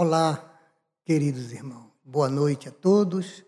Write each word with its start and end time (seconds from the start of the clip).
Olá, 0.00 0.56
queridos 1.04 1.50
irmãos. 1.50 1.90
Boa 2.04 2.28
noite 2.28 2.68
a 2.68 2.70
todos. 2.70 3.42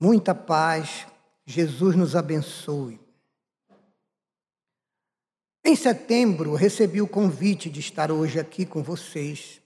Muita 0.00 0.34
paz. 0.34 1.06
Jesus 1.44 1.94
nos 1.94 2.16
abençoe. 2.16 2.98
Em 5.62 5.76
setembro, 5.76 6.54
recebi 6.54 7.02
o 7.02 7.06
convite 7.06 7.68
de 7.68 7.80
estar 7.80 8.10
hoje 8.10 8.40
aqui 8.40 8.64
com 8.64 8.82
vocês. 8.82 9.60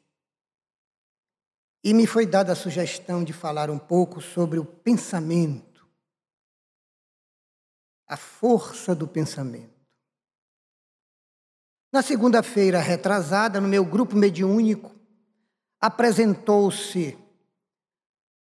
E 1.84 1.94
me 1.94 2.04
foi 2.04 2.26
dada 2.26 2.52
a 2.52 2.56
sugestão 2.56 3.22
de 3.22 3.32
falar 3.32 3.70
um 3.70 3.78
pouco 3.78 4.20
sobre 4.20 4.58
o 4.58 4.64
pensamento, 4.64 5.88
a 8.08 8.16
força 8.16 8.92
do 8.92 9.06
pensamento. 9.06 9.86
Na 11.92 12.02
segunda-feira 12.02 12.80
retrasada, 12.80 13.60
no 13.60 13.68
meu 13.68 13.84
grupo 13.84 14.16
mediúnico, 14.16 14.95
apresentou-se 15.86 17.16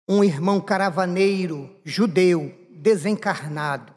um 0.08 0.22
irmão 0.22 0.60
caravaneiro 0.60 1.74
judeu 1.86 2.54
desencarnado. 2.70 3.96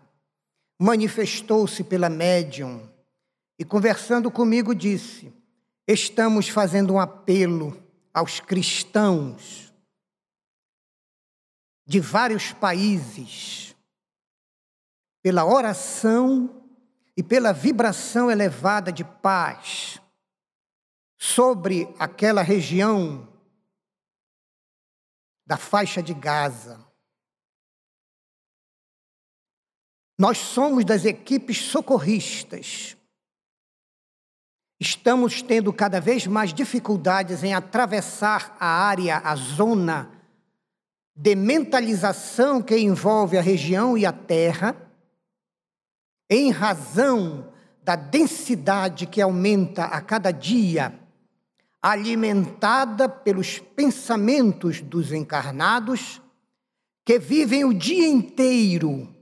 Manifestou-se 0.81 1.83
pela 1.83 2.09
médium 2.09 2.89
e, 3.59 3.65
conversando 3.65 4.31
comigo, 4.31 4.73
disse: 4.73 5.35
Estamos 5.89 6.49
fazendo 6.49 6.95
um 6.95 7.01
apelo 7.01 7.77
aos 8.15 8.39
cristãos 8.39 9.73
de 11.85 11.99
vários 11.99 12.53
países 12.53 13.75
pela 15.21 15.45
oração 15.45 16.63
e 17.17 17.25
pela 17.25 17.53
vibração 17.53 18.31
elevada 18.31 18.93
de 18.93 19.03
paz 19.03 20.01
sobre 21.19 21.93
aquela 21.99 22.43
região 22.43 23.32
da 25.47 25.57
faixa 25.57 26.03
de 26.03 26.15
Gaza. 26.15 26.85
Nós 30.19 30.39
somos 30.39 30.85
das 30.85 31.05
equipes 31.05 31.59
socorristas. 31.59 32.97
Estamos 34.81 35.43
tendo 35.43 35.73
cada 35.73 36.01
vez 36.01 36.27
mais 36.27 36.53
dificuldades 36.53 37.43
em 37.43 37.55
atravessar 37.55 38.57
a 38.59 38.67
área, 38.67 39.19
a 39.19 39.35
zona 39.37 40.11
de 41.15 41.35
mentalização 41.35 42.63
que 42.63 42.77
envolve 42.77 43.37
a 43.37 43.43
região 43.43 43.97
e 43.99 44.07
a 44.07 44.13
terra, 44.13 44.77
em 46.31 46.51
razão 46.51 47.53
da 47.83 47.97
densidade 47.97 49.07
que 49.07 49.21
aumenta 49.21 49.85
a 49.85 50.01
cada 50.01 50.31
dia 50.31 51.02
alimentada 51.83 53.09
pelos 53.09 53.59
pensamentos 53.59 54.81
dos 54.81 55.11
encarnados 55.11 56.23
que 57.05 57.19
vivem 57.19 57.65
o 57.65 57.75
dia 57.75 58.07
inteiro 58.07 59.13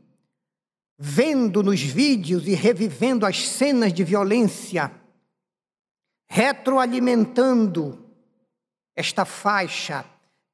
vendo 1.03 1.63
nos 1.63 1.81
vídeos 1.81 2.47
e 2.47 2.53
revivendo 2.53 3.25
as 3.25 3.49
cenas 3.49 3.91
de 3.91 4.05
violência, 4.05 4.93
retroalimentando 6.29 8.07
esta 8.95 9.25
faixa 9.25 10.05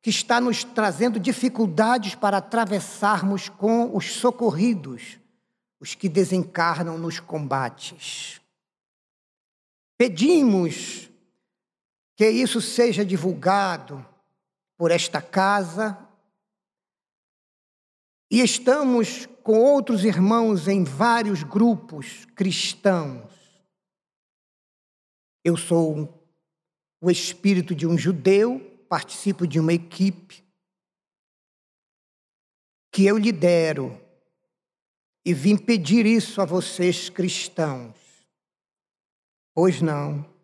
que 0.00 0.08
está 0.08 0.40
nos 0.40 0.62
trazendo 0.62 1.18
dificuldades 1.18 2.14
para 2.14 2.36
atravessarmos 2.36 3.48
com 3.48 3.96
os 3.96 4.12
socorridos, 4.12 5.18
os 5.80 5.96
que 5.96 6.08
desencarnam 6.08 6.96
nos 6.96 7.18
combates. 7.18 8.40
Pedimos 9.98 11.10
que 12.16 12.28
isso 12.28 12.60
seja 12.60 13.04
divulgado 13.04 14.04
por 14.76 14.90
esta 14.90 15.20
casa. 15.20 15.98
E 18.30 18.40
estamos 18.40 19.26
com 19.44 19.58
outros 19.60 20.04
irmãos 20.04 20.66
em 20.66 20.82
vários 20.82 21.42
grupos 21.42 22.24
cristãos. 22.34 23.30
Eu 25.44 25.56
sou 25.56 26.12
o 27.00 27.10
espírito 27.10 27.74
de 27.74 27.86
um 27.86 27.96
judeu, 27.96 28.58
participo 28.88 29.46
de 29.46 29.60
uma 29.60 29.72
equipe 29.72 30.44
que 32.90 33.04
eu 33.04 33.18
lidero 33.18 34.00
e 35.24 35.34
vim 35.34 35.56
pedir 35.56 36.06
isso 36.06 36.40
a 36.40 36.46
vocês 36.46 37.10
cristãos. 37.10 37.94
Pois 39.54 39.82
não. 39.82 40.35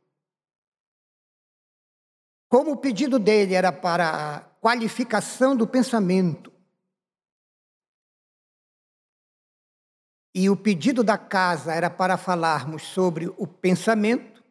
Como 2.52 2.72
o 2.72 2.76
pedido 2.76 3.18
dele 3.18 3.54
era 3.54 3.72
para 3.72 4.10
a 4.10 4.40
qualificação 4.60 5.56
do 5.56 5.66
pensamento, 5.66 6.52
e 10.34 10.50
o 10.50 10.54
pedido 10.54 11.02
da 11.02 11.16
casa 11.16 11.72
era 11.72 11.88
para 11.88 12.18
falarmos 12.18 12.82
sobre 12.82 13.32
o 13.38 13.46
pensamento, 13.46 14.44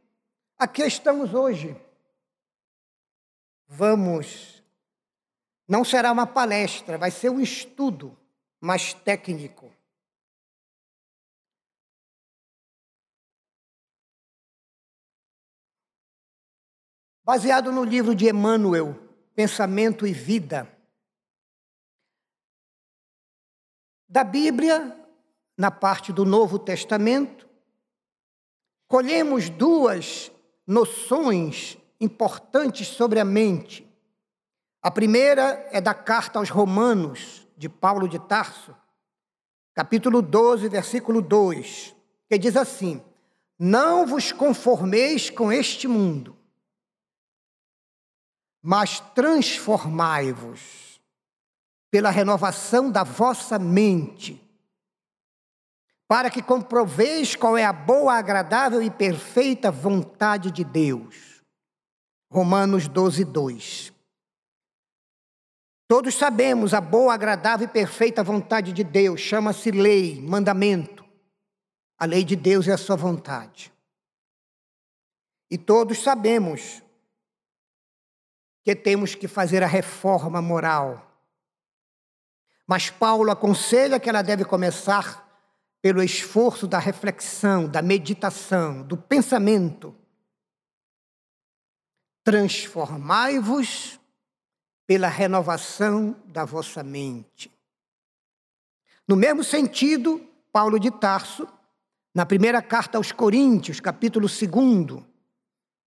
aqui 0.58 0.82
estamos 0.82 1.36
hoje. 1.36 1.80
Vamos. 3.68 4.64
Não 5.68 5.86
será 5.86 6.12
uma 6.12 6.26
palestra, 6.26 6.98
vai 6.98 7.12
ser 7.12 7.30
um 7.30 7.40
estudo 7.40 8.18
mais 8.60 8.96
técnico. 8.96 9.71
Baseado 17.32 17.72
no 17.72 17.86
livro 17.86 18.14
de 18.14 18.28
Emmanuel, 18.28 18.94
Pensamento 19.34 20.06
e 20.06 20.12
Vida. 20.12 20.70
Da 24.06 24.22
Bíblia, 24.22 24.94
na 25.58 25.72
parte 25.72 26.12
do 26.12 26.26
Novo 26.26 26.60
Testamento, 26.60 27.48
colhemos 28.86 29.48
duas 29.48 30.30
noções 30.68 31.78
importantes 32.02 32.90
sobre 32.90 33.18
a 33.18 33.24
mente. 33.24 33.90
A 34.82 34.92
primeira 34.92 35.70
é 35.72 35.80
da 35.80 35.94
carta 35.94 36.38
aos 36.38 36.50
Romanos, 36.50 37.48
de 37.56 37.70
Paulo 37.70 38.10
de 38.10 38.20
Tarso, 38.20 38.76
capítulo 39.74 40.22
12, 40.22 40.68
versículo 40.68 41.22
2, 41.22 41.96
que 42.28 42.38
diz 42.38 42.58
assim: 42.58 43.02
Não 43.58 44.06
vos 44.06 44.34
conformeis 44.34 45.30
com 45.30 45.50
este 45.50 45.88
mundo, 45.88 46.41
mas 48.62 49.00
transformai-vos 49.00 51.02
pela 51.90 52.10
renovação 52.10 52.92
da 52.92 53.04
vossa 53.04 53.60
mente, 53.60 54.42
para 56.08 56.30
que 56.30 56.42
comproveis 56.42 57.36
qual 57.36 57.58
é 57.58 57.66
a 57.66 57.74
boa, 57.74 58.14
agradável 58.14 58.82
e 58.82 58.90
perfeita 58.90 59.72
vontade 59.72 60.52
de 60.52 60.64
Deus. 60.64 61.42
Romanos 62.30 62.88
12, 62.88 63.26
2. 63.26 63.94
Todos 65.88 66.16
sabemos 66.16 66.74
a 66.74 66.80
boa, 66.80 67.14
agradável 67.14 67.68
e 67.68 67.72
perfeita 67.72 68.24
vontade 68.24 68.72
de 68.72 68.84
Deus, 68.84 69.20
chama-se 69.20 69.72
lei, 69.72 70.22
mandamento. 70.22 71.04
A 72.00 72.06
lei 72.06 72.24
de 72.24 72.36
Deus 72.36 72.68
é 72.68 72.72
a 72.72 72.78
sua 72.78 72.96
vontade. 72.96 73.74
E 75.50 75.58
todos 75.58 76.02
sabemos 76.02 76.82
que 78.64 78.76
temos 78.76 79.16
que 79.16 79.28
fazer 79.28 79.64
a 79.64 79.68
reforma 79.68 80.42
moral. 80.42 81.08
Mas 82.68 82.90
Paulo 82.90 83.32
aconselha 83.32 84.00
que 84.00 84.10
ela 84.10 84.22
deve 84.22 84.46
começar 84.46 85.28
pelo 85.82 86.04
esforço 86.04 86.68
da 86.68 86.78
reflexão, 86.78 87.68
da 87.68 87.82
meditação, 87.82 88.84
do 88.84 88.96
pensamento. 88.96 89.96
Transformai-vos 92.24 94.00
pela 94.86 95.08
renovação 95.08 96.16
da 96.26 96.46
vossa 96.46 96.84
mente. 96.84 97.52
No 99.08 99.16
mesmo 99.16 99.44
sentido, 99.44 100.26
Paulo 100.52 100.80
de 100.80 100.92
Tarso, 100.92 101.48
na 102.14 102.26
primeira 102.26 102.62
carta 102.62 102.98
aos 102.98 103.12
Coríntios, 103.12 103.80
capítulo 103.80 104.28
2, 104.28 105.11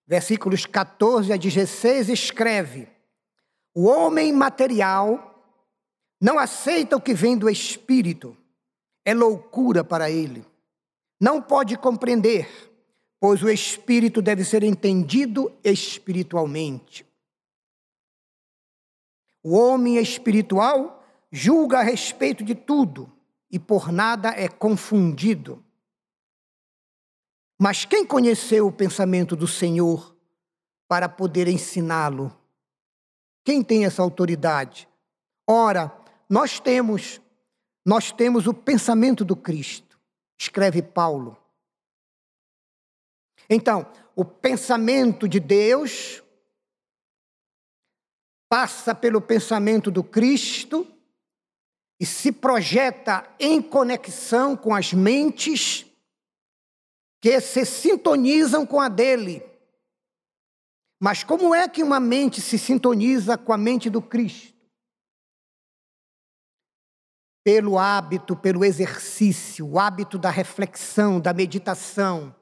versículos 0.06 0.66
14 0.66 1.32
a 1.32 1.36
16, 1.36 2.08
escreve: 2.08 2.88
O 3.74 3.86
homem 3.86 4.32
material 4.32 5.30
não 6.20 6.38
aceita 6.38 6.96
o 6.96 7.00
que 7.00 7.14
vem 7.14 7.36
do 7.36 7.48
espírito, 7.48 8.36
é 9.04 9.14
loucura 9.14 9.84
para 9.84 10.10
ele. 10.10 10.44
Não 11.20 11.40
pode 11.40 11.76
compreender, 11.76 12.48
pois 13.20 13.42
o 13.42 13.48
espírito 13.48 14.20
deve 14.20 14.44
ser 14.44 14.62
entendido 14.62 15.52
espiritualmente. 15.62 17.06
O 19.42 19.56
homem 19.56 19.98
espiritual 19.98 21.04
julga 21.30 21.78
a 21.80 21.82
respeito 21.82 22.42
de 22.42 22.54
tudo 22.54 23.12
e 23.50 23.58
por 23.58 23.92
nada 23.92 24.30
é 24.30 24.48
confundido. 24.48 25.62
Mas 27.64 27.86
quem 27.86 28.04
conheceu 28.04 28.66
o 28.66 28.72
pensamento 28.72 29.34
do 29.34 29.48
Senhor 29.48 30.14
para 30.86 31.08
poder 31.08 31.48
ensiná-lo? 31.48 32.30
Quem 33.42 33.62
tem 33.62 33.86
essa 33.86 34.02
autoridade? 34.02 34.86
Ora, 35.48 35.90
nós 36.28 36.60
temos, 36.60 37.22
nós 37.82 38.12
temos 38.12 38.46
o 38.46 38.52
pensamento 38.52 39.24
do 39.24 39.34
Cristo, 39.34 39.98
escreve 40.38 40.82
Paulo. 40.82 41.38
Então, 43.48 43.90
o 44.14 44.26
pensamento 44.26 45.26
de 45.26 45.40
Deus 45.40 46.22
passa 48.46 48.94
pelo 48.94 49.22
pensamento 49.22 49.90
do 49.90 50.04
Cristo 50.04 50.86
e 51.98 52.04
se 52.04 52.30
projeta 52.30 53.26
em 53.40 53.62
conexão 53.62 54.54
com 54.54 54.74
as 54.74 54.92
mentes 54.92 55.90
que 57.24 57.40
se 57.40 57.64
sintonizam 57.64 58.66
com 58.66 58.78
a 58.78 58.86
dele. 58.86 59.42
Mas 61.00 61.24
como 61.24 61.54
é 61.54 61.66
que 61.66 61.82
uma 61.82 61.98
mente 61.98 62.38
se 62.38 62.58
sintoniza 62.58 63.38
com 63.38 63.50
a 63.50 63.56
mente 63.56 63.88
do 63.88 64.02
Cristo? 64.02 64.52
Pelo 67.42 67.78
hábito, 67.78 68.36
pelo 68.36 68.62
exercício, 68.62 69.66
o 69.66 69.78
hábito 69.78 70.18
da 70.18 70.28
reflexão, 70.28 71.18
da 71.18 71.32
meditação, 71.32 72.36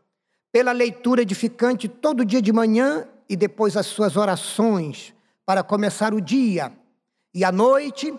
pela 0.50 0.72
leitura 0.72 1.22
edificante 1.22 1.88
todo 1.88 2.24
dia 2.24 2.42
de 2.42 2.52
manhã 2.52 3.08
e 3.28 3.36
depois 3.36 3.76
as 3.76 3.86
suas 3.86 4.16
orações 4.16 5.14
para 5.46 5.62
começar 5.62 6.12
o 6.12 6.20
dia. 6.20 6.76
E 7.32 7.44
à 7.44 7.52
noite, 7.52 8.12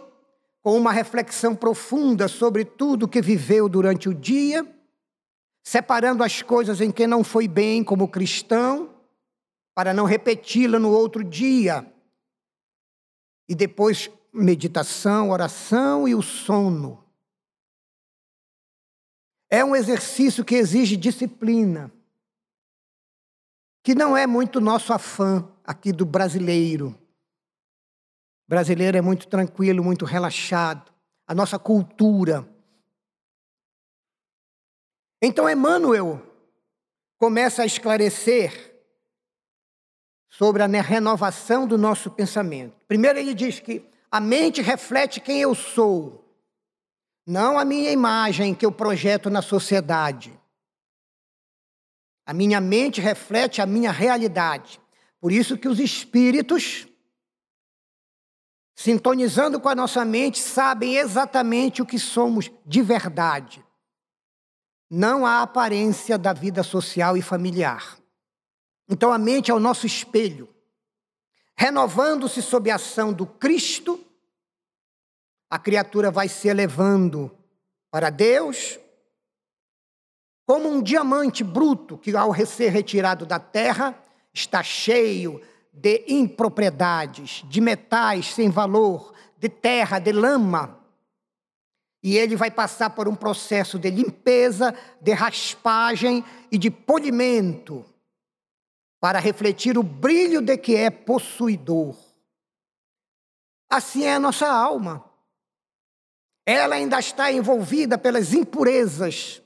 com 0.62 0.78
uma 0.78 0.94
reflexão 0.94 1.58
profunda 1.58 2.30
sobre 2.30 2.64
tudo 2.64 3.06
que 3.06 3.22
viveu 3.22 3.68
durante 3.68 4.08
o 4.08 4.14
dia 4.14 4.73
separando 5.64 6.24
as 6.24 6.42
coisas 6.42 6.82
em 6.82 6.92
que 6.92 7.08
não 7.08 7.24
foi 7.24 7.48
bem 7.48 7.84
como 7.84 8.10
cristão, 8.10 8.94
para 9.74 9.94
não 9.94 10.04
repeti-la 10.04 10.78
no 10.78 10.92
outro 10.92 11.24
dia. 11.24 11.90
E 13.48 13.56
depois 13.56 14.12
meditação, 14.32 15.30
oração 15.30 16.08
e 16.08 16.14
o 16.14 16.22
sono. 16.22 17.04
É 19.50 19.64
um 19.64 19.76
exercício 19.76 20.44
que 20.44 20.56
exige 20.56 20.98
disciplina, 20.98 21.92
que 23.84 23.96
não 23.96 24.18
é 24.18 24.28
muito 24.28 24.60
nosso 24.60 24.92
afã 24.92 25.48
aqui 25.64 25.92
do 25.92 26.06
brasileiro. 26.06 26.90
O 28.48 28.50
brasileiro 28.50 28.98
é 28.98 29.02
muito 29.02 29.28
tranquilo, 29.28 29.84
muito 29.84 30.06
relaxado. 30.06 30.92
A 31.28 31.34
nossa 31.34 31.58
cultura 31.58 32.53
então 35.26 35.50
Emmanuel 35.50 36.22
começa 37.18 37.64
a 37.64 37.66
esclarecer 37.66 38.76
sobre 40.30 40.62
a 40.62 40.68
renovação 40.68 41.66
do 41.66 41.78
nosso 41.78 42.12
pensamento. 42.12 42.76
Primeiro 42.90 43.18
ele 43.18 43.34
diz 43.34 43.58
que 43.58 43.90
a 44.12 44.20
mente 44.20 44.62
reflete 44.62 45.22
quem 45.22 45.40
eu 45.40 45.56
sou, 45.56 46.30
não 47.26 47.58
a 47.58 47.64
minha 47.64 47.90
imagem 47.90 48.54
que 48.54 48.66
eu 48.66 48.72
projeto 48.72 49.30
na 49.30 49.42
sociedade. 49.42 50.38
A 52.26 52.34
minha 52.34 52.60
mente 52.60 53.00
reflete 53.00 53.62
a 53.62 53.66
minha 53.66 53.94
realidade. 53.94 54.78
Por 55.22 55.32
isso 55.32 55.58
que 55.58 55.70
os 55.70 55.80
espíritos, 55.80 56.86
sintonizando 58.76 59.58
com 59.58 59.70
a 59.70 59.76
nossa 59.76 60.04
mente, 60.04 60.40
sabem 60.40 60.98
exatamente 60.98 61.82
o 61.82 61.86
que 61.86 61.98
somos 61.98 62.52
de 62.66 62.82
verdade 62.82 63.64
não 64.96 65.26
há 65.26 65.42
aparência 65.42 66.20
da 66.20 66.34
vida 66.34 66.62
social 66.62 67.18
e 67.18 67.22
familiar. 67.22 67.98
Então 68.88 69.12
a 69.12 69.18
mente 69.18 69.50
é 69.50 69.54
o 69.54 69.60
nosso 69.60 69.88
espelho. 69.88 70.48
Renovando-se 71.58 72.44
sob 72.44 72.70
a 72.70 72.76
ação 72.76 73.12
do 73.12 73.26
Cristo, 73.26 74.00
a 75.50 75.58
criatura 75.58 76.12
vai 76.12 76.30
se 76.30 76.48
elevando 76.48 77.36
para 77.90 78.12
Deus, 78.12 78.80
como 80.46 80.70
um 80.70 80.80
diamante 80.80 81.44
bruto 81.44 81.98
que, 81.98 82.16
ao 82.16 82.36
ser 82.46 82.70
retirado 82.70 83.26
da 83.26 83.40
terra, 83.40 83.98
está 84.32 84.62
cheio 84.62 85.42
de 85.72 86.06
impropriedades, 86.08 87.44
de 87.50 87.60
metais 87.60 88.32
sem 88.32 88.52
valor, 88.52 89.12
de 89.40 89.50
terra, 89.50 89.98
de 89.98 90.12
lama, 90.12 90.83
e 92.04 92.18
ele 92.18 92.36
vai 92.36 92.52
passar 92.52 92.90
por 92.90 93.08
um 93.08 93.16
processo 93.16 93.80
de 93.80 93.90
limpeza, 93.90 94.78
de 95.00 95.14
raspagem 95.14 96.24
e 96.52 96.58
de 96.58 96.70
polimento, 96.70 97.86
para 99.00 99.20
refletir 99.20 99.78
o 99.78 99.84
brilho 99.84 100.42
de 100.42 100.58
que 100.58 100.76
é 100.76 100.90
possuidor. 100.90 101.96
Assim 103.70 104.04
é 104.04 104.16
a 104.16 104.20
nossa 104.20 104.48
alma. 104.48 105.10
Ela 106.46 106.76
ainda 106.76 107.00
está 107.00 107.32
envolvida 107.32 107.98
pelas 107.98 108.34
impurezas 108.34 109.42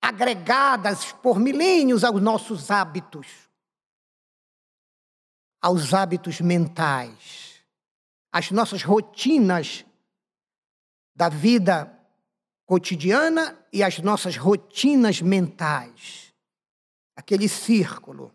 agregadas 0.00 1.12
por 1.12 1.38
milênios 1.38 2.02
aos 2.02 2.20
nossos 2.20 2.68
hábitos, 2.68 3.28
aos 5.60 5.94
hábitos 5.94 6.40
mentais, 6.40 7.60
às 8.32 8.50
nossas 8.50 8.82
rotinas 8.82 9.84
da 11.14 11.28
vida 11.28 11.98
cotidiana 12.66 13.58
e 13.72 13.82
as 13.82 13.98
nossas 13.98 14.36
rotinas 14.36 15.20
mentais. 15.20 16.32
Aquele 17.14 17.48
círculo. 17.48 18.34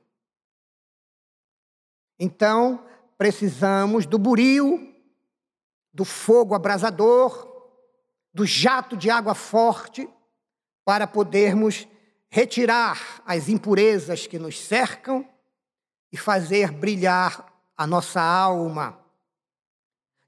Então, 2.19 2.85
precisamos 3.17 4.05
do 4.05 4.17
buril, 4.17 4.95
do 5.93 6.05
fogo 6.05 6.53
abrasador, 6.53 7.47
do 8.33 8.45
jato 8.45 8.95
de 8.95 9.09
água 9.09 9.33
forte, 9.33 10.07
para 10.85 11.07
podermos 11.07 11.87
retirar 12.29 13.21
as 13.25 13.49
impurezas 13.49 14.27
que 14.27 14.37
nos 14.37 14.59
cercam 14.59 15.27
e 16.11 16.17
fazer 16.17 16.71
brilhar 16.71 17.51
a 17.75 17.87
nossa 17.87 18.21
alma. 18.21 18.99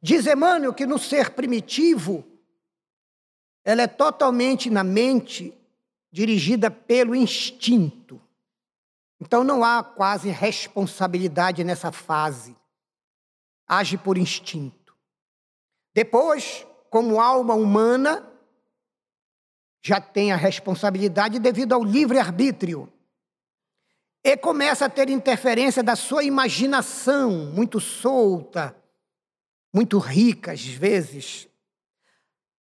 Diz 0.01 0.25
Emmanuel 0.25 0.74
que 0.74 0.86
no 0.86 0.98
ser 0.98 1.31
primitivo, 1.31 2.25
ela 3.69 3.83
é 3.83 3.88
totalmente 3.88 4.68
na 4.68 4.83
mente 4.83 5.56
dirigida 6.12 6.71
pelo 6.71 7.13
instinto. 7.13 8.19
Então 9.21 9.44
não 9.44 9.63
há 9.63 9.83
quase 9.83 10.30
responsabilidade 10.30 11.63
nessa 11.63 11.92
fase. 11.92 12.57
Age 13.68 13.95
por 13.95 14.18
instinto. 14.18 14.95
Depois, 15.94 16.65
como 16.89 17.22
alma 17.22 17.53
humana, 17.53 18.27
já 19.84 20.01
tem 20.01 20.32
a 20.32 20.36
responsabilidade 20.36 21.38
devido 21.38 21.74
ao 21.74 21.84
livre-arbítrio. 21.84 22.91
E 24.24 24.36
começa 24.36 24.86
a 24.86 24.89
ter 24.89 25.12
interferência 25.12 25.84
da 25.84 25.96
sua 25.96 26.24
imaginação, 26.24 27.51
muito 27.53 27.79
solta, 27.79 28.75
muito 29.72 30.00
rica 30.00 30.53
às 30.53 30.65
vezes, 30.65 31.49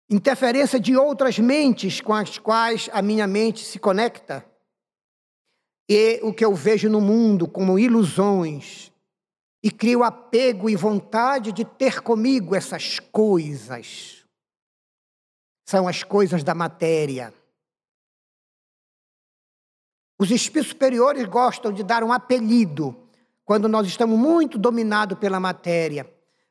interferência 0.09 0.79
de 0.79 0.97
outras 0.97 1.39
mentes 1.39 2.01
com 2.01 2.15
as 2.15 2.39
quais 2.39 2.89
a 2.93 3.03
minha 3.03 3.27
mente 3.27 3.65
se 3.65 3.79
conecta. 3.79 4.45
E 5.89 6.21
o 6.23 6.33
que 6.33 6.45
eu 6.45 6.55
vejo 6.55 6.89
no 6.89 7.01
mundo 7.01 7.47
como 7.47 7.79
ilusões, 7.79 8.93
e 9.63 9.71
crio 9.71 10.05
apego 10.05 10.71
e 10.71 10.77
vontade 10.77 11.51
de 11.51 11.65
ter 11.65 12.01
comigo 12.01 12.55
essas 12.55 13.01
coisas. 13.01 14.25
São 15.69 15.89
as 15.89 16.05
coisas 16.05 16.45
da 16.45 16.55
matéria. 16.55 17.35
Os 20.21 20.31
espíritos 20.31 20.69
superiores 20.69 21.27
gostam 21.27 21.73
de 21.73 21.83
dar 21.83 22.05
um 22.05 22.13
apelido 22.13 22.97
quando 23.45 23.69
nós 23.69 23.87
estamos 23.87 24.17
muito 24.17 24.57
dominados 24.57 25.19
pela 25.19 25.41
matéria. 25.41 26.09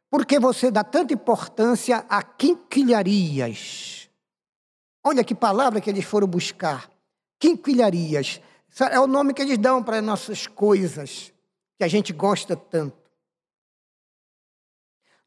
Por 0.09 0.25
que 0.25 0.39
você 0.39 0.71
dá 0.71 0.83
tanta 0.83 1.13
importância 1.13 2.05
a 2.07 2.21
quinquilharias? 2.21 4.09
Olha 5.03 5.23
que 5.23 5.35
palavra 5.35 5.81
que 5.81 5.89
eles 5.89 6.05
foram 6.05 6.27
buscar. 6.27 6.89
Quinquilharias. 7.39 8.41
É 8.91 8.99
o 8.99 9.07
nome 9.07 9.33
que 9.33 9.41
eles 9.41 9.57
dão 9.57 9.83
para 9.83 10.01
nossas 10.01 10.47
coisas, 10.47 11.33
que 11.77 11.83
a 11.83 11.87
gente 11.87 12.13
gosta 12.13 12.55
tanto. 12.55 12.97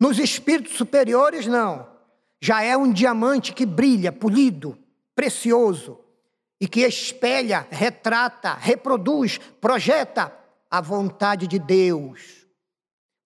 Nos 0.00 0.18
espíritos 0.18 0.76
superiores, 0.76 1.46
não. 1.46 1.88
Já 2.40 2.62
é 2.62 2.76
um 2.76 2.92
diamante 2.92 3.52
que 3.52 3.66
brilha, 3.66 4.12
polido, 4.12 4.78
precioso, 5.14 5.98
e 6.60 6.68
que 6.68 6.80
espelha, 6.80 7.66
retrata, 7.70 8.54
reproduz, 8.54 9.38
projeta 9.60 10.32
a 10.70 10.80
vontade 10.80 11.46
de 11.46 11.58
Deus 11.58 12.47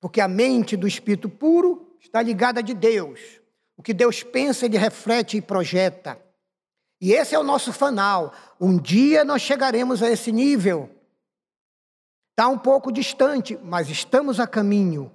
porque 0.03 0.21
a 0.21 0.29
mente 0.29 0.77
do 0.77 0.87
espírito 0.87 1.31
puro 1.31 1.97
está 1.99 2.21
ligada 2.21 2.63
de 2.63 2.75
Deus. 2.75 3.41
O 3.75 3.83
que 3.83 3.95
Deus 3.95 4.23
pensa, 4.23 4.67
ele 4.67 4.77
reflete 4.77 5.39
e 5.39 5.41
projeta. 5.41 6.21
E 7.01 7.13
esse 7.13 7.35
é 7.35 7.39
o 7.39 7.43
nosso 7.43 7.73
fanal. 7.73 8.35
Um 8.61 8.77
dia 8.77 9.25
nós 9.25 9.41
chegaremos 9.41 10.03
a 10.03 10.11
esse 10.11 10.31
nível. 10.31 10.91
Está 12.33 12.49
um 12.49 12.59
pouco 12.59 12.93
distante, 12.93 13.59
mas 13.63 13.89
estamos 13.89 14.39
a 14.39 14.47
caminho 14.47 15.11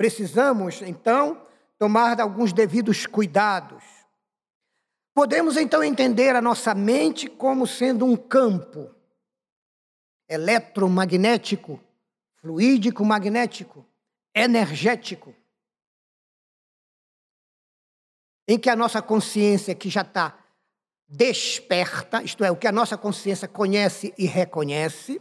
Precisamos, 0.00 0.80
então, 0.80 1.46
tomar 1.78 2.18
alguns 2.22 2.54
devidos 2.54 3.04
cuidados. 3.04 3.84
Podemos, 5.14 5.58
então, 5.58 5.84
entender 5.84 6.34
a 6.34 6.40
nossa 6.40 6.74
mente 6.74 7.28
como 7.28 7.66
sendo 7.66 8.06
um 8.06 8.16
campo 8.16 8.88
eletromagnético, 10.26 11.78
fluídico 12.36 13.04
magnético, 13.04 13.84
energético, 14.34 15.34
em 18.48 18.58
que 18.58 18.68
a 18.68 18.76
nossa 18.76 19.00
consciência, 19.00 19.74
que 19.74 19.88
já 19.88 20.02
está 20.02 20.38
desperta, 21.08 22.22
isto 22.22 22.44
é, 22.44 22.50
o 22.50 22.56
que 22.56 22.66
a 22.66 22.72
nossa 22.72 22.96
consciência 22.96 23.48
conhece 23.48 24.14
e 24.16 24.26
reconhece, 24.26 25.20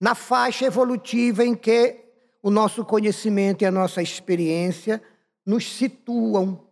na 0.00 0.14
faixa 0.14 0.66
evolutiva 0.66 1.44
em 1.44 1.54
que 1.54 2.04
o 2.42 2.50
nosso 2.50 2.84
conhecimento 2.84 3.62
e 3.62 3.66
a 3.66 3.70
nossa 3.70 4.02
experiência 4.02 5.02
nos 5.44 5.70
situam, 5.72 6.66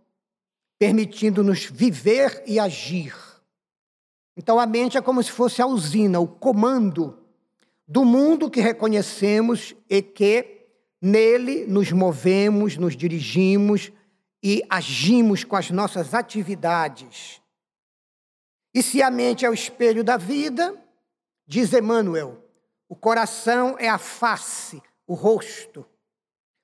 permitindo-nos 0.78 1.64
viver 1.64 2.42
e 2.46 2.58
agir. 2.58 3.14
Então 4.36 4.58
a 4.58 4.66
mente 4.66 4.96
é 4.96 5.02
como 5.02 5.22
se 5.22 5.30
fosse 5.30 5.62
a 5.62 5.66
usina, 5.66 6.20
o 6.20 6.26
comando 6.26 7.18
do 7.86 8.04
mundo 8.04 8.50
que 8.50 8.60
reconhecemos 8.60 9.74
e 9.88 10.02
que 10.02 10.53
nele 11.04 11.66
nos 11.66 11.92
movemos, 11.92 12.78
nos 12.78 12.96
dirigimos 12.96 13.92
e 14.42 14.62
agimos 14.70 15.44
com 15.44 15.54
as 15.54 15.70
nossas 15.70 16.14
atividades. 16.14 17.42
E 18.72 18.82
se 18.82 19.02
a 19.02 19.10
mente 19.10 19.44
é 19.44 19.50
o 19.50 19.54
espelho 19.54 20.02
da 20.02 20.16
vida, 20.16 20.74
diz 21.46 21.74
Emmanuel, 21.74 22.42
o 22.88 22.96
coração 22.96 23.76
é 23.78 23.86
a 23.86 23.98
face, 23.98 24.82
o 25.06 25.12
rosto. 25.12 25.86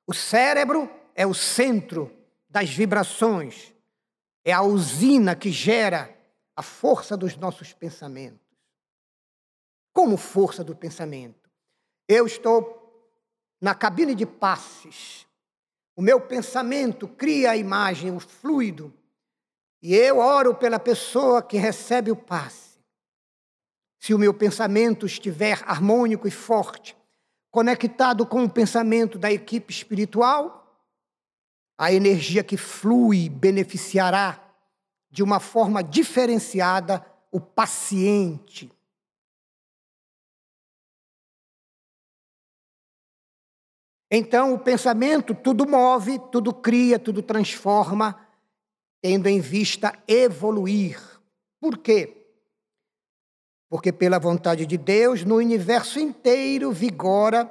O 0.07 0.15
cérebro 0.15 0.91
é 1.15 1.27
o 1.27 1.35
centro 1.35 2.11
das 2.49 2.71
vibrações, 2.71 3.75
é 4.43 4.53
a 4.53 4.63
usina 4.63 5.37
que 5.37 5.53
gera 5.53 6.17
a 6.57 6.63
força 6.63 7.15
dos 7.15 7.37
nossos 7.37 7.75
pensamentos. 7.75 8.41
Como 9.93 10.17
força 10.17 10.65
do 10.65 10.75
pensamento? 10.75 11.51
Eu 12.09 12.27
estou 12.27 12.80
na 13.61 13.75
cabine 13.75 14.15
de 14.15 14.25
passes. 14.25 15.27
O 15.95 16.03
meu 16.03 16.21
pensamento 16.21 17.07
cria 17.07 17.51
a 17.51 17.57
imagem, 17.57 18.11
o 18.11 18.21
fluido, 18.21 18.93
e 19.83 19.95
eu 19.95 20.19
oro 20.19 20.55
pela 20.55 20.79
pessoa 20.79 21.43
que 21.43 21.57
recebe 21.57 22.11
o 22.11 22.17
passe. 22.17 22.79
Se 23.99 24.15
o 24.15 24.19
meu 24.19 24.33
pensamento 24.33 25.05
estiver 25.05 25.63
harmônico 25.67 26.27
e 26.27 26.31
forte, 26.31 26.97
conectado 27.51 28.25
com 28.25 28.45
o 28.45 28.51
pensamento 28.51 29.19
da 29.19 29.31
equipe 29.31 29.73
espiritual, 29.73 30.61
a 31.77 31.93
energia 31.93 32.45
que 32.45 32.57
flui 32.57 33.29
beneficiará 33.29 34.39
de 35.11 35.23
uma 35.23 35.41
forma 35.41 35.83
diferenciada 35.83 37.05
o 37.33 37.41
paciente. 37.41 38.71
Então, 44.11 44.55
o 44.55 44.59
pensamento 44.59 45.35
tudo 45.35 45.69
move, 45.69 46.19
tudo 46.33 46.53
cria, 46.53 46.99
tudo 46.99 47.23
transforma, 47.23 48.27
tendo 49.01 49.29
em 49.29 49.41
vista 49.41 49.97
evoluir. 50.09 51.01
Por 51.61 51.79
quê? 51.79 52.17
Porque, 53.69 53.93
pela 53.93 54.19
vontade 54.19 54.67
de 54.67 54.77
Deus, 54.77 55.25
no 55.25 55.37
universo 55.37 56.01
inteiro 56.01 56.73
vigora 56.73 57.49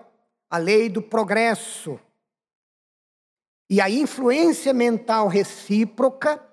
a 0.50 0.58
lei 0.58 0.90
do 0.90 1.02
progresso. 1.02 1.98
E 3.70 3.80
a 3.80 3.90
influência 3.90 4.74
mental 4.74 5.28
recíproca 5.28 6.44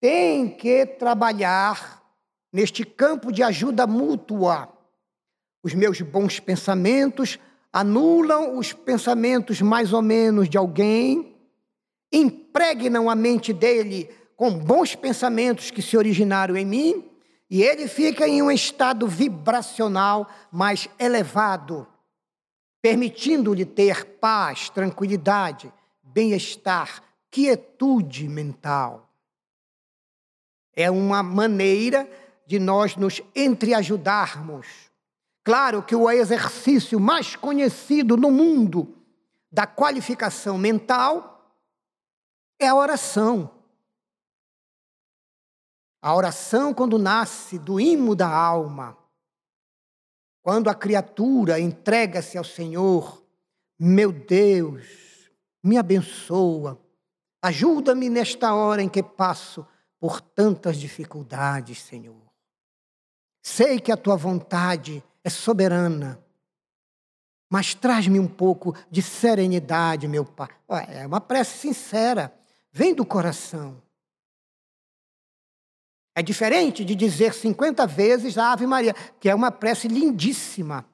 tem 0.00 0.54
que 0.54 0.86
trabalhar 0.86 2.00
neste 2.52 2.84
campo 2.84 3.32
de 3.32 3.42
ajuda 3.42 3.86
mútua. 3.86 4.72
Os 5.64 5.74
meus 5.74 6.00
bons 6.00 6.38
pensamentos 6.38 7.38
anulam 7.72 8.58
os 8.58 8.72
pensamentos 8.72 9.60
mais 9.62 9.92
ou 9.92 10.02
menos 10.02 10.48
de 10.48 10.58
alguém, 10.58 11.34
impregnam 12.12 13.08
a 13.08 13.14
mente 13.14 13.52
dele 13.52 14.10
com 14.36 14.52
bons 14.58 14.94
pensamentos 14.94 15.70
que 15.70 15.80
se 15.80 15.96
originaram 15.96 16.56
em 16.56 16.66
mim, 16.66 17.08
e 17.48 17.62
ele 17.62 17.86
fica 17.86 18.26
em 18.26 18.42
um 18.42 18.50
estado 18.50 19.06
vibracional 19.06 20.28
mais 20.50 20.88
elevado, 20.98 21.86
permitindo-lhe 22.80 23.64
ter 23.64 24.04
paz, 24.04 24.68
tranquilidade, 24.70 25.72
bem-estar, 26.02 27.02
quietude 27.30 28.28
mental. 28.28 29.08
É 30.74 30.90
uma 30.90 31.22
maneira 31.22 32.08
de 32.46 32.58
nós 32.58 32.96
nos 32.96 33.22
entreajudarmos. 33.36 34.66
Claro 35.44 35.82
que 35.82 35.94
o 35.94 36.08
exercício 36.10 37.00
mais 37.00 37.34
conhecido 37.34 38.16
no 38.16 38.30
mundo 38.30 38.96
da 39.50 39.66
qualificação 39.66 40.56
mental 40.56 41.52
é 42.60 42.68
a 42.68 42.74
oração. 42.74 43.50
A 46.00 46.14
oração, 46.14 46.72
quando 46.72 46.98
nasce 46.98 47.58
do 47.58 47.80
imo 47.80 48.14
da 48.14 48.28
alma, 48.28 48.96
quando 50.42 50.68
a 50.68 50.74
criatura 50.74 51.60
entrega-se 51.60 52.36
ao 52.38 52.44
Senhor, 52.44 53.24
meu 53.78 54.12
Deus, 54.12 55.30
me 55.62 55.76
abençoa, 55.76 56.80
ajuda-me 57.40 58.08
nesta 58.08 58.54
hora 58.54 58.82
em 58.82 58.88
que 58.88 59.02
passo 59.02 59.66
por 60.00 60.20
tantas 60.20 60.76
dificuldades, 60.76 61.80
Senhor. 61.82 62.32
Sei 63.40 63.78
que 63.78 63.92
a 63.92 63.96
tua 63.96 64.16
vontade 64.16 65.04
é 65.24 65.30
soberana, 65.30 66.22
mas 67.50 67.74
traz-me 67.74 68.18
um 68.18 68.28
pouco 68.28 68.74
de 68.90 69.02
serenidade, 69.02 70.08
meu 70.08 70.24
Pai. 70.24 70.48
É 70.88 71.06
uma 71.06 71.20
prece 71.20 71.58
sincera, 71.58 72.34
vem 72.72 72.94
do 72.94 73.04
coração. 73.04 73.82
É 76.14 76.22
diferente 76.22 76.84
de 76.84 76.94
dizer 76.94 77.32
50 77.32 77.86
vezes 77.86 78.36
a 78.36 78.52
Ave 78.52 78.66
Maria, 78.66 78.94
que 79.18 79.28
é 79.28 79.34
uma 79.34 79.50
prece 79.50 79.88
lindíssima. 79.88 80.86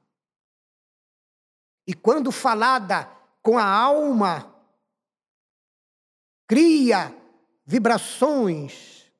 E 1.86 1.94
quando 1.94 2.30
falada 2.30 3.10
com 3.42 3.58
a 3.58 3.64
alma, 3.64 4.54
cria 6.46 7.14
vibrações 7.64 9.10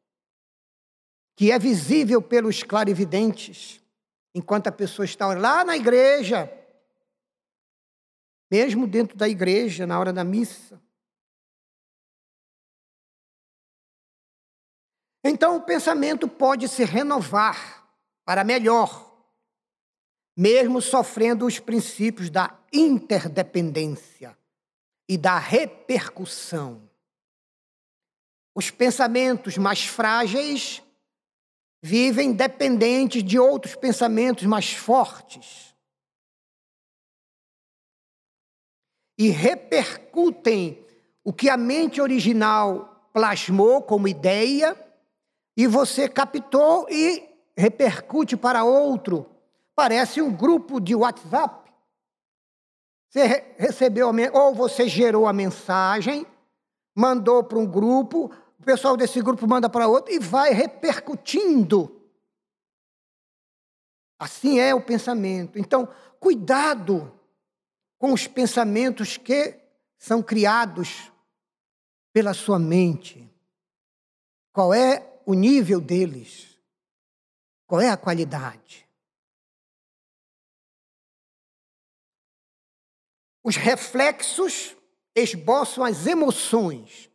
que 1.37 1.53
é 1.53 1.59
visível 1.59 2.21
pelos 2.21 2.63
clarividentes, 2.63 3.81
enquanto 4.35 4.69
a 4.69 4.73
pessoa 4.73 5.05
está 5.05 5.27
lá 5.35 5.65
na 5.65 5.77
igreja, 5.77 6.53
mesmo 8.51 8.87
dentro 8.87 9.17
da 9.17 9.29
igreja, 9.29 9.87
na 9.87 9.99
hora 9.99 10.13
da 10.13 10.25
missa. 10.25 10.81
Então 15.25 15.57
o 15.57 15.63
pensamento 15.63 16.27
pode 16.27 16.69
se 16.69 16.85
renovar 16.85 17.87
para 18.25 18.45
melhor, 18.45 19.07
mesmo 20.37 20.81
sofrendo 20.81 21.47
os 21.47 21.59
princípios 21.59 22.31
da 22.31 22.59
interdependência 22.73 24.39
e 25.09 25.19
da 25.19 25.39
repercussão. 25.39 26.89
Os 28.55 28.71
pensamentos 28.71 29.57
mais 29.59 29.85
frágeis 29.85 30.83
vivem 31.83 32.33
dependentes 32.33 33.23
de 33.23 33.39
outros 33.39 33.75
pensamentos 33.75 34.45
mais 34.45 34.73
fortes. 34.73 35.75
E 39.17 39.29
repercutem 39.29 40.85
o 41.25 41.33
que 41.33 41.49
a 41.49 41.57
mente 41.57 42.01
original 42.01 43.11
plasmou 43.13 43.83
como 43.83 44.09
ideia, 44.09 44.77
e 45.57 45.67
você 45.67 46.09
captou 46.09 46.87
e 46.89 47.29
repercute 47.57 48.37
para 48.37 48.65
outro. 48.65 49.29
Parece 49.75 50.23
um 50.23 50.33
grupo 50.33 50.81
de 50.81 50.95
WhatsApp. 50.95 51.69
Você 53.11 53.55
recebeu, 53.57 54.11
ou 54.33 54.55
você 54.55 54.89
gerou 54.89 55.27
a 55.27 55.33
mensagem, 55.33 56.27
mandou 56.95 57.43
para 57.43 57.59
um 57.59 57.67
grupo, 57.67 58.31
pessoal 58.69 58.99
desse 58.99 59.23
grupo 59.23 59.49
manda 59.49 59.71
para 59.71 59.89
outro 59.89 60.13
e 60.13 60.19
vai 60.19 60.53
repercutindo. 60.53 62.07
Assim 64.19 64.61
é 64.61 64.75
o 64.75 64.85
pensamento. 64.85 65.59
Então, 65.59 65.87
cuidado 66.21 67.19
com 67.97 68.13
os 68.13 68.27
pensamentos 68.27 69.17
que 69.17 69.59
são 69.97 70.23
criados 70.23 71.11
pela 72.13 72.35
sua 72.35 72.59
mente. 72.59 73.27
Qual 74.53 74.75
é 74.75 75.19
o 75.25 75.33
nível 75.33 75.81
deles? 75.81 76.61
Qual 77.67 77.81
é 77.81 77.89
a 77.89 77.97
qualidade? 77.97 78.87
Os 83.43 83.57
reflexos 83.57 84.77
esboçam 85.17 85.83
as 85.83 86.07
emoções. 86.07 87.08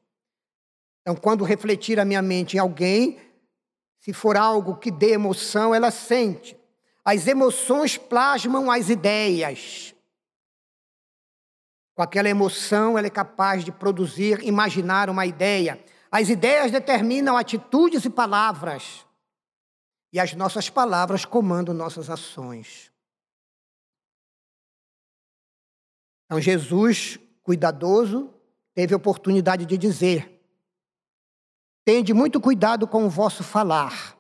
Então, 1.03 1.15
quando 1.15 1.43
refletir 1.43 2.00
a 2.00 2.05
minha 2.05 2.22
mente 2.22 2.55
em 2.55 2.60
alguém, 2.60 3.19
se 4.00 4.13
for 4.13 4.38
algo 4.38 4.77
que 4.77 4.89
dê 4.89 5.12
emoção, 5.12 5.75
ela 5.75 5.91
sente. 5.91 6.57
As 7.03 7.27
emoções 7.27 7.98
plasmam 7.98 8.72
as 8.72 8.89
ideias. 8.89 9.93
Com 11.93 12.01
aquela 12.01 12.29
emoção, 12.29 12.98
ela 12.98 13.07
é 13.07 13.10
capaz 13.10 13.65
de 13.65 13.72
produzir, 13.72 14.41
imaginar 14.43 15.10
uma 15.10 15.25
ideia. 15.25 15.83
As 16.10 16.29
ideias 16.29 16.72
determinam 16.72 17.36
atitudes 17.36 18.05
e 18.05 18.10
palavras. 18.10 19.05
E 20.12 20.19
as 20.19 20.33
nossas 20.33 20.69
palavras 20.69 21.25
comandam 21.25 21.74
nossas 21.74 22.10
ações. 22.10 22.91
Então, 26.25 26.39
Jesus, 26.39 27.19
cuidadoso, 27.43 28.33
teve 28.74 28.93
a 28.93 28.98
oportunidade 28.98 29.65
de 29.65 29.77
dizer: 29.77 30.32
Tende 31.85 32.13
muito 32.13 32.39
cuidado 32.39 32.87
com 32.87 33.05
o 33.05 33.09
vosso 33.09 33.43
falar, 33.43 34.17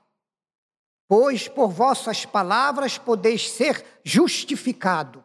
pois 1.07 1.47
por 1.47 1.69
vossas 1.69 2.25
palavras 2.25 2.97
podeis 2.97 3.49
ser 3.49 4.01
justificado. 4.03 5.23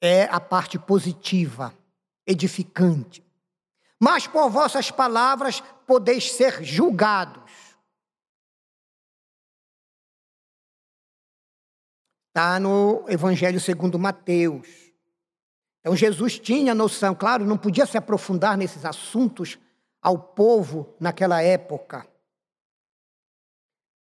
É 0.00 0.24
a 0.24 0.40
parte 0.40 0.78
positiva, 0.78 1.72
edificante. 2.26 3.24
Mas 4.00 4.26
por 4.26 4.50
vossas 4.50 4.90
palavras 4.90 5.62
podeis 5.86 6.32
ser 6.32 6.64
julgados. 6.64 7.52
Está 12.28 12.58
no 12.58 13.04
Evangelho 13.08 13.60
segundo 13.60 13.98
Mateus. 13.98 14.66
Então 15.80 15.94
Jesus 15.94 16.38
tinha 16.40 16.74
noção, 16.74 17.14
claro, 17.14 17.44
não 17.44 17.56
podia 17.56 17.86
se 17.86 17.96
aprofundar 17.96 18.56
nesses 18.56 18.84
assuntos 18.84 19.58
ao 20.04 20.18
povo 20.18 20.94
naquela 21.00 21.42
época. 21.42 22.06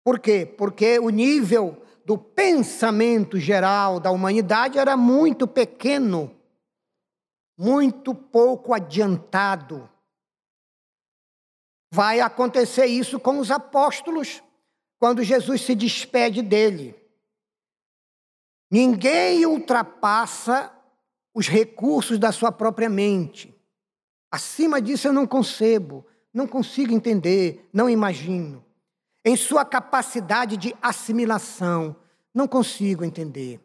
Por 0.04 0.20
quê? 0.20 0.44
Porque 0.46 0.98
o 0.98 1.12
nível 1.12 1.86
do 2.04 2.18
pensamento 2.18 3.40
geral 3.40 4.00
da 4.00 4.10
humanidade 4.10 4.80
era 4.80 4.98
muito 4.98 5.48
pequeno, 5.48 6.36
muito 7.56 8.16
pouco 8.16 8.74
adiantado. 8.74 9.88
Vai 11.94 12.20
acontecer 12.20 12.88
isso 12.88 13.20
com 13.20 13.38
os 13.38 13.52
apóstolos, 13.52 14.44
quando 15.00 15.22
Jesus 15.22 15.62
se 15.62 15.76
despede 15.76 16.42
dele. 16.42 17.00
Ninguém 18.72 19.46
ultrapassa 19.46 20.74
os 21.36 21.48
recursos 21.48 22.18
da 22.18 22.32
sua 22.32 22.52
própria 22.52 22.90
mente. 22.90 23.53
Acima 24.34 24.82
disso 24.82 25.08
eu 25.08 25.14
não 25.14 25.28
concebo, 25.28 26.04
não 26.34 26.48
consigo 26.48 26.92
entender, 26.92 27.70
não 27.72 27.88
imagino. 27.88 28.66
Em 29.24 29.38
sua 29.38 29.64
capacidade 29.64 30.58
de 30.58 30.76
assimilação, 30.82 31.96
não 32.34 32.48
consigo 32.48 33.06
entender. 33.06 33.60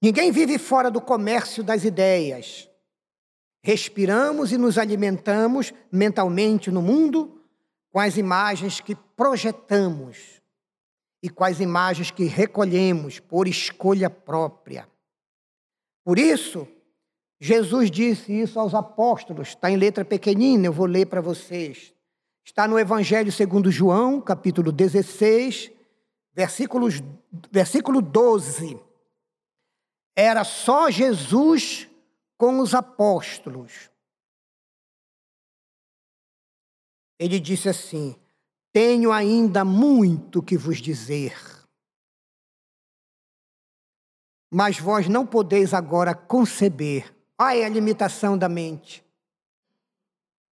Ninguém 0.00 0.32
vive 0.32 0.56
fora 0.56 0.90
do 0.90 1.02
comércio 1.02 1.62
das 1.62 1.84
ideias. 1.84 2.66
Respiramos 3.62 4.52
e 4.52 4.56
nos 4.56 4.78
alimentamos 4.78 5.74
mentalmente 5.92 6.70
no 6.70 6.80
mundo 6.80 7.42
com 7.90 8.00
as 8.00 8.16
imagens 8.16 8.80
que 8.80 8.94
projetamos 8.94 10.40
e 11.22 11.28
com 11.28 11.44
as 11.44 11.60
imagens 11.60 12.10
que 12.10 12.24
recolhemos 12.24 13.20
por 13.20 13.46
escolha 13.46 14.08
própria. 14.08 14.88
Por 16.02 16.18
isso, 16.18 16.66
Jesus 17.44 17.90
disse 17.90 18.32
isso 18.32 18.60
aos 18.60 18.72
apóstolos, 18.72 19.48
está 19.48 19.68
em 19.68 19.76
letra 19.76 20.04
pequenina, 20.04 20.66
eu 20.66 20.72
vou 20.72 20.86
ler 20.86 21.06
para 21.06 21.20
vocês. 21.20 21.92
Está 22.44 22.68
no 22.68 22.78
Evangelho 22.78 23.32
segundo 23.32 23.68
João, 23.68 24.20
capítulo 24.20 24.70
16, 24.70 25.72
versículos, 26.32 27.02
versículo 27.50 28.00
12. 28.00 28.80
Era 30.14 30.44
só 30.44 30.88
Jesus 30.88 31.90
com 32.38 32.60
os 32.60 32.76
apóstolos. 32.76 33.90
Ele 37.18 37.40
disse 37.40 37.68
assim: 37.68 38.14
tenho 38.72 39.10
ainda 39.10 39.64
muito 39.64 40.40
que 40.44 40.56
vos 40.56 40.80
dizer. 40.80 41.36
Mas 44.48 44.78
vós 44.78 45.08
não 45.08 45.26
podeis 45.26 45.74
agora 45.74 46.14
conceber. 46.14 47.21
Olha 47.44 47.66
a 47.66 47.68
limitação 47.68 48.38
da 48.38 48.48
mente 48.48 49.04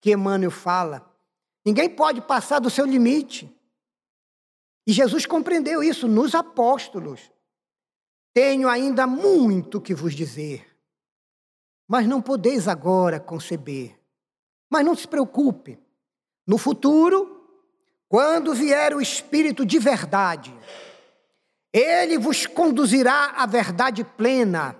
que 0.01 0.11
Emmanuel 0.11 0.49
fala. 0.49 1.07
Ninguém 1.63 1.87
pode 1.87 2.19
passar 2.19 2.57
do 2.57 2.67
seu 2.67 2.83
limite. 2.83 3.55
E 4.87 4.91
Jesus 4.91 5.27
compreendeu 5.27 5.83
isso 5.83 6.07
nos 6.07 6.33
apóstolos. 6.33 7.31
Tenho 8.33 8.67
ainda 8.67 9.05
muito 9.05 9.79
que 9.79 9.93
vos 9.93 10.15
dizer, 10.15 10.65
mas 11.87 12.07
não 12.07 12.23
podeis 12.23 12.67
agora 12.67 13.19
conceber. 13.19 13.95
Mas 14.67 14.83
não 14.83 14.95
se 14.95 15.07
preocupe. 15.07 15.77
No 16.47 16.57
futuro, 16.57 17.39
quando 18.07 18.55
vier 18.55 18.95
o 18.95 19.01
Espírito 19.01 19.63
de 19.63 19.77
verdade, 19.77 20.57
ele 21.71 22.17
vos 22.17 22.47
conduzirá 22.47 23.33
à 23.35 23.45
verdade 23.45 24.03
plena, 24.03 24.78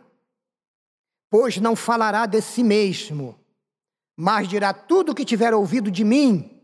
pois 1.30 1.58
não 1.58 1.76
falará 1.76 2.26
de 2.26 2.42
si 2.42 2.64
mesmo, 2.64 3.40
mas 4.16 4.48
dirá 4.48 4.74
tudo 4.74 5.12
o 5.12 5.16
que 5.16 5.24
tiver 5.24 5.54
ouvido 5.54 5.92
de 5.92 6.04
mim 6.04 6.60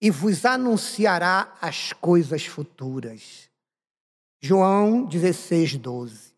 e 0.00 0.10
vos 0.10 0.44
anunciará 0.44 1.56
as 1.60 1.92
coisas 1.92 2.44
futuras. 2.44 3.48
João 4.42 5.06
16, 5.06 5.78
12. 5.78 6.34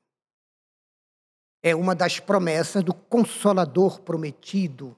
É 1.63 1.75
uma 1.75 1.93
das 1.93 2.21
promessas 2.21 2.85
do 2.85 2.95
Consolador 2.95 4.01
prometido, 4.03 4.97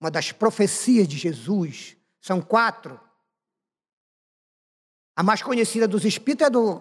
uma 0.00 0.08
das 0.08 0.30
profecias 0.30 1.08
de 1.08 1.18
Jesus. 1.18 1.96
São 2.20 2.40
quatro. 2.40 3.00
A 5.16 5.24
mais 5.24 5.42
conhecida 5.42 5.88
dos 5.88 6.04
Espíritos 6.04 6.46
é 6.46 6.50
do 6.50 6.80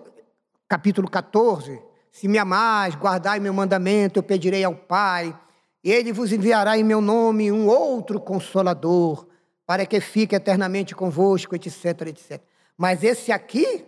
capítulo 0.67 1.09
14. 1.09 1.81
Se 2.11 2.27
me 2.27 2.37
amais, 2.37 2.95
guardai 2.95 3.39
meu 3.39 3.53
mandamento, 3.53 4.19
eu 4.19 4.23
pedirei 4.23 4.63
ao 4.63 4.75
Pai, 4.75 5.37
e 5.83 5.91
ele 5.91 6.11
vos 6.11 6.31
enviará 6.31 6.77
em 6.77 6.83
meu 6.83 7.01
nome 7.01 7.51
um 7.51 7.67
outro 7.67 8.19
consolador, 8.19 9.27
para 9.65 9.85
que 9.85 10.01
fique 10.01 10.35
eternamente 10.35 10.95
convosco, 10.95 11.55
etc, 11.55 12.07
etc. 12.07 12.41
Mas 12.77 13.03
esse 13.03 13.31
aqui, 13.31 13.85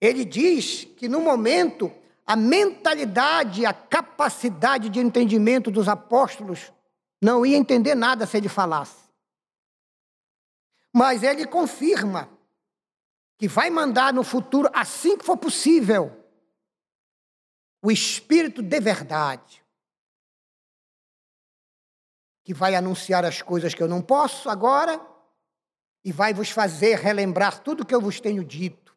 ele 0.00 0.24
diz 0.24 0.84
que 0.96 1.08
no 1.08 1.20
momento 1.20 1.90
a 2.24 2.36
mentalidade, 2.36 3.66
a 3.66 3.72
capacidade 3.72 4.88
de 4.88 5.00
entendimento 5.00 5.70
dos 5.70 5.88
apóstolos 5.88 6.72
não 7.20 7.44
ia 7.44 7.56
entender 7.56 7.94
nada 7.94 8.26
se 8.26 8.36
ele 8.36 8.48
falasse. 8.48 9.02
Mas 10.92 11.22
ele 11.22 11.46
confirma 11.46 12.28
que 13.38 13.48
vai 13.48 13.70
mandar 13.70 14.12
no 14.12 14.22
futuro, 14.22 14.70
assim 14.72 15.16
que 15.16 15.24
for 15.24 15.36
possível, 15.36 16.12
o 17.82 17.90
Espírito 17.90 18.62
de 18.62 18.80
verdade, 18.80 19.62
que 22.44 22.54
vai 22.54 22.76
anunciar 22.76 23.24
as 23.24 23.42
coisas 23.42 23.74
que 23.74 23.82
eu 23.82 23.88
não 23.88 24.00
posso 24.00 24.48
agora 24.48 25.00
e 26.04 26.12
vai 26.12 26.32
vos 26.32 26.50
fazer 26.50 26.98
relembrar 26.98 27.62
tudo 27.62 27.84
que 27.84 27.94
eu 27.94 28.00
vos 28.00 28.20
tenho 28.20 28.44
dito. 28.44 28.96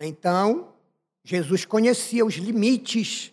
Então, 0.00 0.76
Jesus 1.22 1.64
conhecia 1.64 2.24
os 2.24 2.34
limites 2.34 3.32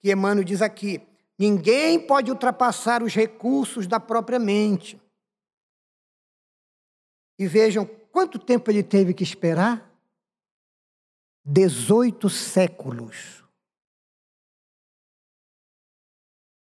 que 0.00 0.12
Emmanuel 0.12 0.44
diz 0.44 0.62
aqui. 0.62 1.04
Ninguém 1.36 2.04
pode 2.06 2.30
ultrapassar 2.30 3.02
os 3.02 3.14
recursos 3.14 3.86
da 3.86 3.98
própria 3.98 4.38
mente. 4.38 5.00
E 7.36 7.48
vejam 7.48 7.84
quanto 8.14 8.38
tempo 8.38 8.70
ele 8.70 8.84
teve 8.84 9.12
que 9.12 9.24
esperar? 9.24 9.92
18 11.44 12.30
séculos. 12.30 13.42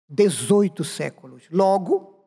18 0.06 0.84
séculos. 0.84 1.48
Logo, 1.50 2.26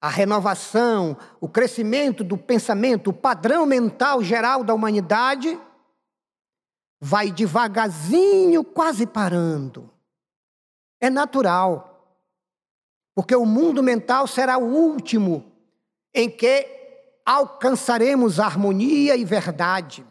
a 0.00 0.08
renovação, 0.08 1.16
o 1.40 1.48
crescimento 1.48 2.24
do 2.24 2.36
pensamento, 2.36 3.10
o 3.10 3.12
padrão 3.12 3.64
mental 3.64 4.24
geral 4.24 4.64
da 4.64 4.74
humanidade 4.74 5.56
vai 7.00 7.30
devagarzinho, 7.30 8.64
quase 8.64 9.06
parando. 9.06 9.88
É 11.00 11.08
natural. 11.08 12.18
Porque 13.14 13.36
o 13.36 13.46
mundo 13.46 13.84
mental 13.84 14.26
será 14.26 14.58
o 14.58 14.64
último 14.64 15.44
em 16.12 16.28
que 16.28 16.79
alcançaremos 17.24 18.40
harmonia 18.40 19.16
e 19.16 19.24
verdade. 19.24 20.06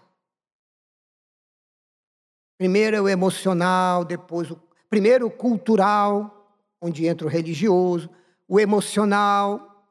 Primeiro 2.58 2.98
é 2.98 3.02
o 3.02 3.08
emocional, 3.08 4.04
depois 4.04 4.52
o 4.52 4.62
primeiro 4.90 5.28
o 5.28 5.32
cultural, 5.32 6.58
onde 6.82 7.06
entra 7.06 7.26
o 7.26 7.30
religioso, 7.30 8.10
o 8.48 8.60
emocional, 8.60 9.88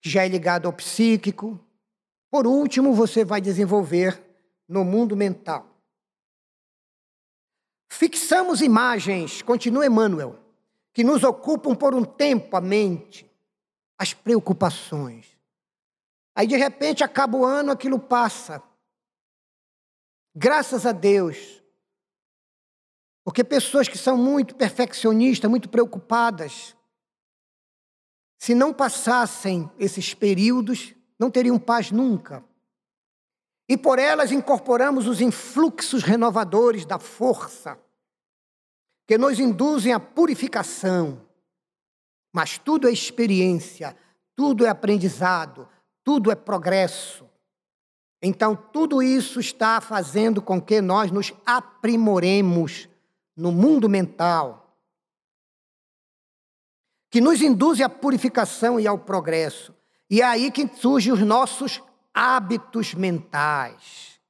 que 0.00 0.08
já 0.08 0.24
é 0.24 0.28
ligado 0.28 0.66
ao 0.66 0.72
psíquico. 0.72 1.60
Por 2.30 2.46
último, 2.46 2.94
você 2.94 3.24
vai 3.24 3.40
desenvolver 3.40 4.20
no 4.68 4.84
mundo 4.84 5.16
mental. 5.16 5.68
Fixamos 7.90 8.62
imagens, 8.62 9.42
continua 9.42 9.84
Emmanuel, 9.84 10.38
que 10.94 11.04
nos 11.04 11.22
ocupam 11.22 11.74
por 11.74 11.94
um 11.94 12.04
tempo 12.04 12.56
a 12.56 12.60
mente, 12.60 13.30
as 13.98 14.14
preocupações. 14.14 15.31
Aí, 16.34 16.46
de 16.46 16.56
repente, 16.56 17.04
acaba 17.04 17.36
o 17.36 17.44
ano, 17.44 17.72
aquilo 17.72 17.98
passa. 17.98 18.62
Graças 20.34 20.86
a 20.86 20.92
Deus. 20.92 21.62
Porque 23.24 23.44
pessoas 23.44 23.86
que 23.86 23.98
são 23.98 24.16
muito 24.16 24.54
perfeccionistas, 24.54 25.48
muito 25.50 25.68
preocupadas, 25.68 26.74
se 28.38 28.54
não 28.54 28.72
passassem 28.72 29.70
esses 29.78 30.14
períodos, 30.14 30.94
não 31.18 31.30
teriam 31.30 31.58
paz 31.58 31.92
nunca. 31.92 32.44
E 33.68 33.76
por 33.76 33.98
elas 33.98 34.32
incorporamos 34.32 35.06
os 35.06 35.20
influxos 35.20 36.02
renovadores 36.02 36.84
da 36.84 36.98
força, 36.98 37.78
que 39.06 39.16
nos 39.16 39.38
induzem 39.38 39.92
à 39.92 40.00
purificação. 40.00 41.24
Mas 42.34 42.58
tudo 42.58 42.88
é 42.88 42.92
experiência, 42.92 43.96
tudo 44.34 44.66
é 44.66 44.68
aprendizado, 44.68 45.68
tudo 46.04 46.30
é 46.30 46.34
progresso. 46.34 47.28
Então, 48.22 48.54
tudo 48.54 49.02
isso 49.02 49.40
está 49.40 49.80
fazendo 49.80 50.40
com 50.40 50.60
que 50.60 50.80
nós 50.80 51.10
nos 51.10 51.32
aprimoremos 51.44 52.88
no 53.36 53.50
mundo 53.50 53.88
mental, 53.88 54.76
que 57.10 57.20
nos 57.20 57.42
induz 57.42 57.80
à 57.80 57.88
purificação 57.88 58.78
e 58.78 58.86
ao 58.86 58.98
progresso. 58.98 59.74
E 60.08 60.20
é 60.20 60.24
aí 60.24 60.50
que 60.50 60.68
surgem 60.76 61.12
os 61.12 61.20
nossos 61.20 61.82
hábitos 62.14 62.94
mentais. 62.94 64.20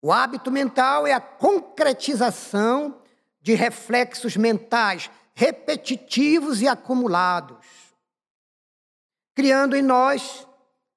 O 0.00 0.12
hábito 0.12 0.50
mental 0.50 1.06
é 1.06 1.12
a 1.12 1.20
concretização 1.20 3.00
de 3.40 3.54
reflexos 3.54 4.36
mentais 4.36 5.10
repetitivos 5.34 6.60
e 6.60 6.68
acumulados, 6.68 7.56
criando 9.34 9.76
em 9.76 9.82
nós 9.82 10.46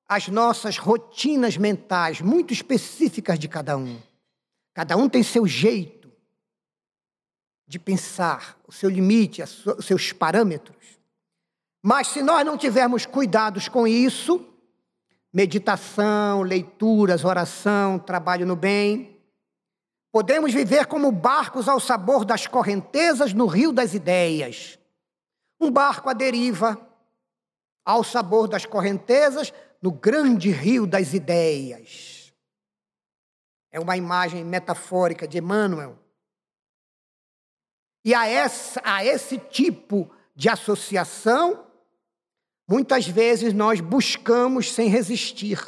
as 0.07 0.27
nossas 0.27 0.77
rotinas 0.77 1.57
mentais 1.57 2.21
muito 2.21 2.53
específicas 2.53 3.39
de 3.39 3.47
cada 3.47 3.77
um. 3.77 3.99
Cada 4.73 4.95
um 4.97 5.09
tem 5.09 5.23
seu 5.23 5.47
jeito 5.47 6.11
de 7.67 7.79
pensar, 7.79 8.57
o 8.67 8.71
seu 8.71 8.89
limite, 8.89 9.41
os 9.41 9.85
seus 9.85 10.11
parâmetros. 10.11 10.99
Mas 11.81 12.07
se 12.07 12.21
nós 12.21 12.45
não 12.45 12.57
tivermos 12.57 13.05
cuidados 13.05 13.67
com 13.67 13.87
isso, 13.87 14.45
meditação, 15.33 16.41
leituras, 16.41 17.25
oração, 17.25 17.97
trabalho 17.97 18.45
no 18.45 18.55
bem, 18.55 19.19
podemos 20.11 20.53
viver 20.53 20.85
como 20.85 21.11
barcos 21.11 21.67
ao 21.67 21.79
sabor 21.79 22.23
das 22.23 22.47
correntezas 22.47 23.33
no 23.33 23.47
rio 23.47 23.71
das 23.71 23.93
ideias. 23.93 24.79
Um 25.59 25.71
barco 25.71 26.09
à 26.09 26.13
deriva, 26.13 26.79
ao 27.85 28.03
sabor 28.03 28.47
das 28.47 28.65
correntezas, 28.65 29.53
no 29.81 29.91
grande 29.91 30.49
rio 30.49 30.87
das 30.87 31.13
ideias. 31.13 32.33
É 33.71 33.79
uma 33.79 33.95
imagem 33.95 34.43
metafórica 34.43 35.27
de 35.27 35.37
Emmanuel. 35.37 35.99
E 38.03 38.13
a, 38.13 38.27
essa, 38.27 38.81
a 38.83 39.05
esse 39.05 39.37
tipo 39.37 40.11
de 40.35 40.49
associação, 40.49 41.67
muitas 42.67 43.07
vezes 43.07 43.53
nós 43.53 43.79
buscamos 43.79 44.73
sem 44.73 44.89
resistir. 44.89 45.59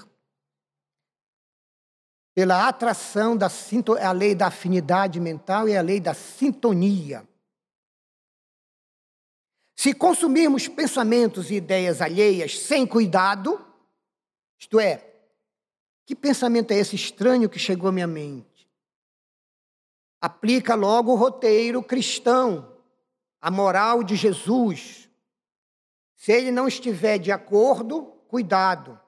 Pela 2.33 2.67
atração 2.67 3.35
da 3.35 3.49
a 4.01 4.11
lei 4.11 4.33
da 4.33 4.47
afinidade 4.47 5.19
mental 5.19 5.67
e 5.67 5.75
a 5.75 5.81
lei 5.81 5.99
da 5.99 6.13
sintonia. 6.13 7.27
Se 9.77 9.93
consumirmos 9.93 10.67
pensamentos 10.67 11.51
e 11.51 11.55
ideias 11.55 12.01
alheias 12.01 12.57
sem 12.57 12.85
cuidado, 12.85 13.63
isto 14.57 14.79
é, 14.79 15.07
que 16.03 16.15
pensamento 16.15 16.71
é 16.71 16.79
esse 16.79 16.95
estranho 16.95 17.47
que 17.47 17.59
chegou 17.59 17.89
à 17.89 17.91
minha 17.91 18.07
mente? 18.07 18.67
Aplica 20.19 20.73
logo 20.73 21.11
o 21.11 21.15
roteiro 21.15 21.83
cristão, 21.83 22.75
a 23.39 23.51
moral 23.51 24.03
de 24.03 24.15
Jesus. 24.15 25.07
Se 26.15 26.31
ele 26.31 26.49
não 26.49 26.67
estiver 26.67 27.19
de 27.19 27.31
acordo, 27.31 28.05
cuidado. 28.27 28.99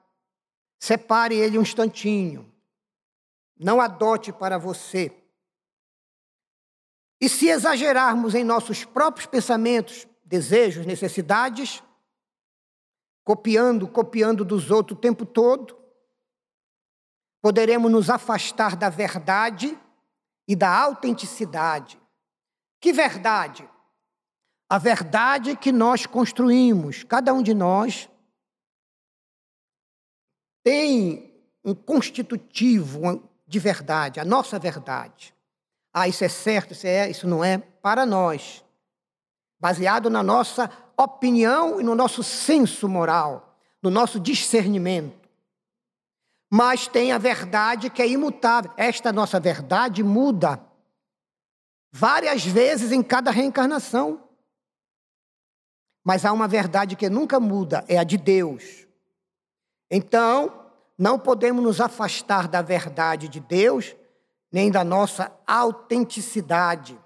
Separe 0.78 1.34
ele 1.34 1.58
um 1.58 1.62
instantinho. 1.62 2.48
Não 3.58 3.80
adote 3.80 4.32
para 4.32 4.56
você. 4.56 5.12
E 7.20 7.28
se 7.28 7.48
exagerarmos 7.48 8.36
em 8.36 8.44
nossos 8.44 8.84
próprios 8.84 9.26
pensamentos, 9.26 10.06
desejos, 10.30 10.86
necessidades, 10.86 11.82
copiando, 13.24 13.88
copiando 13.88 14.44
dos 14.44 14.70
outros 14.70 14.96
o 14.96 15.00
tempo 15.00 15.26
todo, 15.26 15.76
poderemos 17.42 17.90
nos 17.90 18.08
afastar 18.08 18.76
da 18.76 18.88
verdade 18.88 19.76
e 20.46 20.54
da 20.54 20.72
autenticidade. 20.72 22.00
Que 22.80 22.92
verdade? 22.92 23.68
A 24.68 24.78
verdade 24.78 25.56
que 25.56 25.72
nós 25.72 26.06
construímos, 26.06 27.02
cada 27.02 27.34
um 27.34 27.42
de 27.42 27.52
nós 27.52 28.08
tem 30.62 31.44
um 31.64 31.74
constitutivo 31.74 33.28
de 33.48 33.58
verdade, 33.58 34.20
a 34.20 34.24
nossa 34.24 34.60
verdade. 34.60 35.34
Ah, 35.92 36.06
isso 36.06 36.22
é 36.22 36.28
certo, 36.28 36.72
isso 36.72 36.86
é, 36.86 37.10
isso 37.10 37.26
não 37.26 37.42
é 37.42 37.58
para 37.58 38.06
nós. 38.06 38.64
Baseado 39.60 40.08
na 40.08 40.22
nossa 40.22 40.70
opinião 40.96 41.80
e 41.80 41.84
no 41.84 41.94
nosso 41.94 42.22
senso 42.22 42.88
moral, 42.88 43.56
no 43.82 43.90
nosso 43.90 44.18
discernimento. 44.18 45.28
Mas 46.50 46.88
tem 46.88 47.12
a 47.12 47.18
verdade 47.18 47.90
que 47.90 48.02
é 48.02 48.08
imutável. 48.08 48.72
Esta 48.76 49.12
nossa 49.12 49.38
verdade 49.38 50.02
muda 50.02 50.60
várias 51.92 52.44
vezes 52.44 52.90
em 52.92 53.02
cada 53.02 53.30
reencarnação. 53.30 54.22
Mas 56.02 56.24
há 56.24 56.32
uma 56.32 56.48
verdade 56.48 56.96
que 56.96 57.08
nunca 57.08 57.38
muda, 57.38 57.84
é 57.86 57.98
a 57.98 58.04
de 58.04 58.16
Deus. 58.16 58.86
Então, 59.90 60.66
não 60.96 61.18
podemos 61.18 61.62
nos 61.62 61.80
afastar 61.80 62.48
da 62.48 62.62
verdade 62.62 63.28
de 63.28 63.40
Deus, 63.40 63.94
nem 64.50 64.70
da 64.70 64.82
nossa 64.82 65.32
autenticidade. 65.46 66.98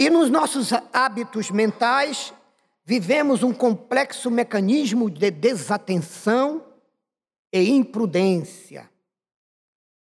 E 0.00 0.08
nos 0.08 0.30
nossos 0.30 0.70
hábitos 0.94 1.50
mentais, 1.50 2.32
vivemos 2.86 3.42
um 3.42 3.52
complexo 3.52 4.30
mecanismo 4.30 5.10
de 5.10 5.30
desatenção 5.30 6.66
e 7.52 7.68
imprudência. 7.68 8.90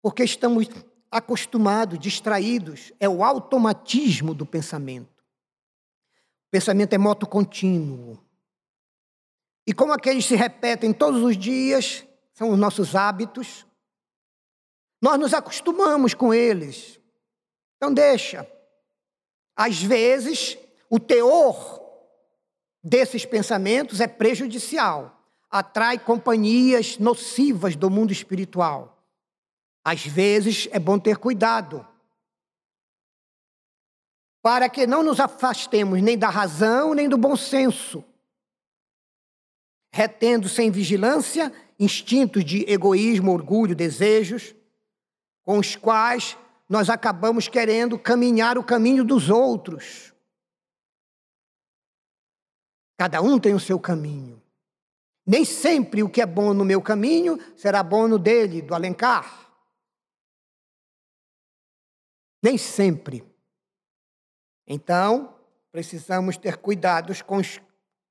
Porque 0.01 0.25
estamos 0.25 0.67
acostumados, 1.11 1.99
distraídos, 1.99 2.91
é 2.99 3.07
o 3.07 3.23
automatismo 3.23 4.33
do 4.33 4.47
pensamento. 4.47 5.23
O 6.47 6.51
pensamento 6.51 6.95
é 6.95 6.99
moto 6.99 7.27
contínuo. 7.27 8.19
E 9.67 9.75
como 9.75 9.93
aqueles 9.93 10.25
se 10.25 10.35
repetem 10.35 10.95
todos 10.95 11.23
os 11.23 11.37
dias, 11.37 12.07
são 12.33 12.49
os 12.49 12.59
nossos 12.59 12.97
hábitos, 12.97 13.67
nós 15.03 15.21
nos 15.21 15.35
acostumamos 15.35 16.15
com 16.15 16.33
eles. 16.33 16.99
Então 17.77 17.93
deixa. 17.93 18.51
Às 19.57 19.83
vezes, 19.83 20.59
o 20.89 20.99
teor 20.99 21.81
desses 22.83 23.25
pensamentos 23.25 24.01
é 24.01 24.07
prejudicial, 24.07 25.27
atrai 25.51 25.99
companhias 25.99 26.99
nocivas 26.99 27.77
do 27.77 27.91
mundo 27.91 28.13
espiritual. 28.13 28.99
Às 29.85 30.07
vezes, 30.07 30.69
é 30.73 30.79
bom 30.79 30.99
ter 30.99 31.17
cuidado, 31.17 31.87
para 34.43 34.69
que 34.69 34.87
não 34.87 35.03
nos 35.03 35.21
afastemos 35.21 36.03
nem 36.03 36.19
da 36.19 36.29
razão 36.29 36.95
nem 36.95 37.09
do 37.09 37.17
bom 37.17 37.37
senso, 37.37 38.05
retendo 39.93 40.49
sem 40.49 40.71
vigilância 40.71 41.53
instintos 41.79 42.45
de 42.45 42.65
egoísmo, 42.71 43.33
orgulho, 43.33 43.75
desejos, 43.75 44.55
com 45.45 45.59
os 45.59 45.77
quais 45.77 46.37
nós 46.73 46.89
acabamos 46.89 47.49
querendo 47.49 47.99
caminhar 47.99 48.57
o 48.57 48.65
caminho 48.65 49.05
dos 49.05 49.29
outros. 49.29 50.11
Cada 52.97 53.21
um 53.21 53.39
tem 53.39 53.53
o 53.53 53.61
seu 53.61 53.79
caminho. 53.79 54.43
Nem 55.27 55.45
sempre 55.45 56.03
o 56.03 56.09
que 56.09 56.23
é 56.23 56.25
bom 56.25 56.55
no 56.55 56.65
meu 56.65 56.81
caminho 56.81 57.39
será 57.59 57.83
bom 57.83 58.09
no 58.09 58.19
dele, 58.19 58.63
do 58.63 58.75
Alencar. 58.75 59.53
Nem 62.43 62.57
sempre. 62.57 63.23
Então, 64.67 65.39
precisamos 65.71 66.39
ter 66.39 66.57
cuidados 66.57 67.21
com 67.21 67.37
os 67.37 67.61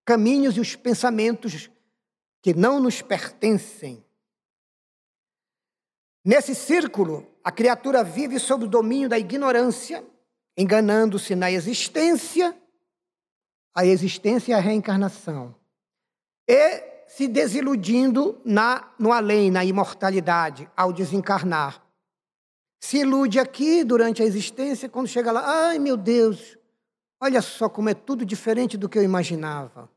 caminhos 0.05 0.55
e 0.55 0.59
os 0.59 0.75
pensamentos 0.75 1.67
que 2.43 2.53
não 2.53 2.79
nos 2.79 3.01
pertencem. 3.01 4.05
Nesse 6.23 6.53
círculo, 6.53 7.30
a 7.43 7.51
criatura 7.51 8.03
vive 8.03 8.39
sob 8.39 8.65
o 8.65 8.67
domínio 8.67 9.09
da 9.09 9.17
ignorância, 9.17 10.05
enganando-se 10.57 11.35
na 11.35 11.51
existência, 11.51 12.55
a 13.73 13.85
existência 13.85 14.51
e 14.51 14.53
a 14.53 14.59
reencarnação, 14.59 15.55
e 16.47 17.05
se 17.07 17.27
desiludindo 17.27 18.39
na, 18.45 18.93
no 18.97 19.11
além, 19.11 19.51
na 19.51 19.65
imortalidade, 19.65 20.69
ao 20.77 20.93
desencarnar. 20.93 21.83
Se 22.79 22.99
ilude 22.99 23.39
aqui 23.39 23.83
durante 23.83 24.21
a 24.21 24.25
existência, 24.25 24.87
quando 24.87 25.07
chega 25.07 25.31
lá, 25.31 25.67
ai 25.67 25.79
meu 25.79 25.97
Deus, 25.97 26.57
olha 27.19 27.41
só 27.41 27.67
como 27.67 27.89
é 27.89 27.93
tudo 27.93 28.25
diferente 28.25 28.77
do 28.77 28.87
que 28.87 28.97
eu 28.97 29.03
imaginava. 29.03 29.89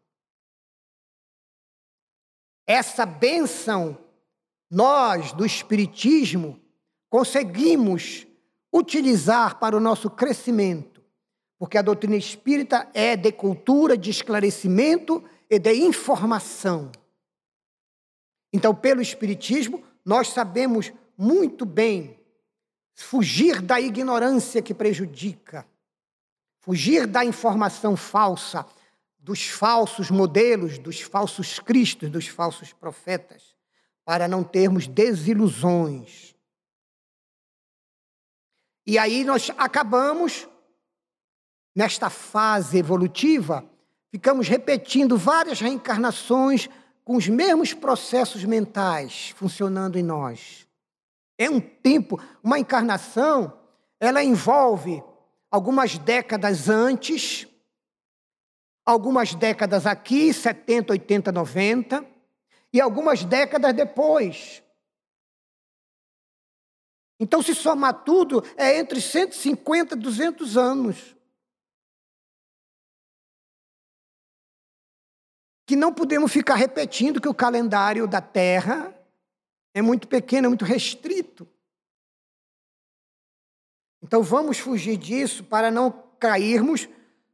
Essa 2.67 3.05
bênção, 3.05 3.99
nós 4.71 5.33
do 5.33 5.45
Espiritismo, 5.45 6.64
conseguimos 7.15 8.27
utilizar 8.73 9.61
para 9.61 9.77
o 9.77 9.81
nosso 9.81 10.11
crescimento, 10.11 11.01
porque 11.57 11.79
a 11.79 11.83
doutrina 11.83 12.17
espírita 12.17 12.91
é 12.93 13.15
de 13.15 13.31
cultura, 13.31 13.97
de 13.97 14.11
esclarecimento 14.11 15.23
e 15.49 15.57
de 15.61 15.73
informação. 15.75 16.91
Então, 18.53 18.75
pelo 18.75 19.01
Espiritismo, 19.01 19.81
nós 20.05 20.31
sabemos 20.31 20.93
muito 21.17 21.65
bem 21.65 22.19
fugir 22.97 23.63
da 23.63 23.81
ignorância 23.81 24.61
que 24.61 24.75
prejudica, 24.75 25.65
fugir 26.59 27.07
da 27.07 27.25
informação 27.25 27.97
falsa, 27.97 28.67
dos 29.21 29.47
falsos 29.47 30.11
modelos, 30.11 30.79
dos 30.79 31.01
falsos 31.01 31.61
cristos, 31.61 32.11
dos 32.11 32.27
falsos 32.27 32.73
profetas, 32.73 33.55
para 34.05 34.27
não 34.27 34.43
termos 34.43 34.89
desilusões. 34.89 36.34
E 38.87 38.99
aí 38.99 39.25
nós 39.25 39.51
acabamos, 39.57 40.47
nesta 41.75 42.11
fase 42.11 42.79
evolutiva, 42.79 43.65
ficamos 44.11 44.49
repetindo 44.49 45.17
várias 45.17 45.61
reencarnações 45.61 46.69
com 47.05 47.17
os 47.17 47.29
mesmos 47.29 47.73
processos 47.75 48.45
mentais 48.45 49.31
funcionando 49.37 49.99
em 49.99 50.03
nós. 50.03 50.67
É 51.39 51.51
um 51.51 51.61
tempo, 51.61 52.21
uma 52.43 52.59
encarnação, 52.59 53.53
ela 54.01 54.23
envolve 54.23 55.03
algumas 55.51 55.99
décadas 55.99 56.69
antes, 56.69 57.47
algumas 58.85 59.35
décadas 59.35 59.87
aqui, 59.87 60.33
70, 60.33 60.93
80, 60.93 61.33
90, 61.33 62.05
e 62.73 62.81
algumas 62.81 63.25
décadas 63.25 63.73
depois. 63.73 64.64
Então, 67.25 67.41
se 67.41 67.55
somar 67.55 68.05
tudo, 68.05 68.45
é 68.55 68.79
entre 68.79 69.01
150 69.01 69.95
e 69.95 69.99
200 69.99 70.59
anos. 70.59 71.17
Que 75.67 75.75
não 75.75 75.91
podemos 75.91 76.31
ficar 76.31 76.57
repetindo 76.57 77.23
que 77.23 77.29
o 77.29 77.33
calendário 77.33 78.07
da 78.07 78.21
Terra 78.21 78.95
é 79.73 79.81
muito 79.81 80.07
pequeno, 80.07 80.45
é 80.45 80.49
muito 80.51 80.67
restrito. 80.67 81.49
Então, 84.03 84.23
vamos 84.23 84.59
fugir 84.59 84.99
disso 84.99 85.45
para 85.45 85.71
não 85.71 85.91
cairmos 86.21 86.87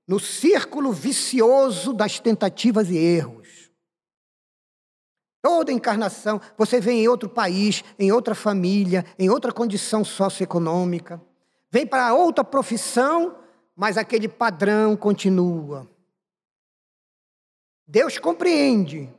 no 0.07 0.21
círculo 0.21 0.93
vicioso 0.93 1.93
das 1.93 2.21
tentativas 2.21 2.89
e 2.91 2.97
erros. 2.97 3.40
Toda 5.43 5.73
encarnação, 5.73 6.41
você 6.57 6.81
vem 6.81 7.05
em 7.05 7.09
outro 7.09 7.29
país, 7.29 7.83
em 7.99 8.13
outra 8.13 8.35
família, 8.35 9.05
em 9.19 9.31
outra 9.31 9.53
condição 9.53 10.05
socioeconômica. 10.05 11.21
Vem 11.71 11.87
para 11.87 12.13
outra 12.13 12.45
profissão, 12.45 13.39
mas 13.75 13.97
aquele 13.97 14.29
padrão 14.29 14.97
continua. 14.97 15.89
Deus 17.87 18.19
compreende. 18.19 19.13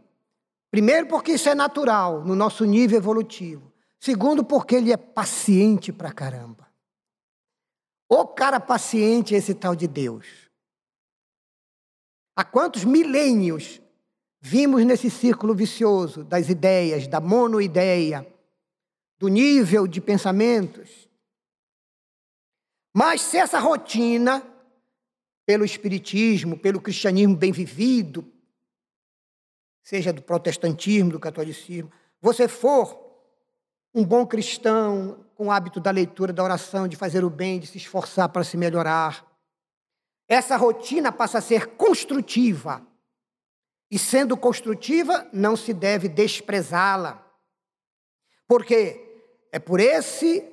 Primeiro, 0.70 1.08
porque 1.08 1.34
isso 1.34 1.50
é 1.50 1.56
natural 1.56 2.24
no 2.24 2.36
nosso 2.36 2.64
nível 2.66 2.98
evolutivo. 2.98 3.72
Segundo, 4.00 4.44
porque 4.44 4.76
Ele 4.76 4.94
é 4.94 4.98
paciente 4.98 5.92
pra 5.92 6.12
caramba. 6.12 6.72
O 8.08 8.28
cara 8.28 8.60
paciente 8.60 9.34
é 9.34 9.38
esse 9.38 9.54
tal 9.54 9.76
de 9.76 9.88
Deus. 9.88 10.50
Há 12.36 12.44
quantos 12.44 12.86
milênios 12.86 13.81
Vimos 14.44 14.84
nesse 14.84 15.08
círculo 15.12 15.54
vicioso 15.54 16.24
das 16.24 16.50
ideias, 16.50 17.08
da 17.08 17.22
monoideia, 17.22 18.28
do 19.20 19.28
nível 19.28 19.86
de 19.86 20.02
pensamentos. 20.02 21.08
Mas 22.92 23.22
se 23.22 23.38
essa 23.38 23.60
rotina, 23.60 24.44
pelo 25.46 25.64
espiritismo, 25.64 26.58
pelo 26.58 26.82
cristianismo 26.82 27.36
bem 27.36 27.52
vivido, 27.52 28.26
seja 29.84 30.12
do 30.12 30.24
protestantismo, 30.24 31.12
do 31.12 31.20
catolicismo, 31.20 31.92
você 32.20 32.48
for 32.48 33.00
um 33.94 34.04
bom 34.04 34.26
cristão, 34.26 35.24
com 35.36 35.48
o 35.48 35.52
hábito 35.52 35.80
da 35.80 35.92
leitura, 35.92 36.34
da 36.34 36.44
oração, 36.44 36.88
de 36.88 36.96
fazer 36.96 37.24
o 37.24 37.30
bem, 37.30 37.60
de 37.60 37.68
se 37.68 37.78
esforçar 37.78 38.28
para 38.30 38.44
se 38.44 38.58
melhorar, 38.58 39.24
essa 40.28 40.58
rotina 40.58 41.12
passa 41.12 41.38
a 41.38 41.42
ser 41.42 41.76
construtiva 41.76 42.88
e 43.92 44.00
sendo 44.00 44.38
construtiva, 44.38 45.28
não 45.34 45.58
se 45.58 45.74
deve 45.74 46.08
desprezá-la. 46.08 47.22
Porque 48.48 49.00
é 49.52 49.60
por 49.60 49.82
esse 49.82 50.48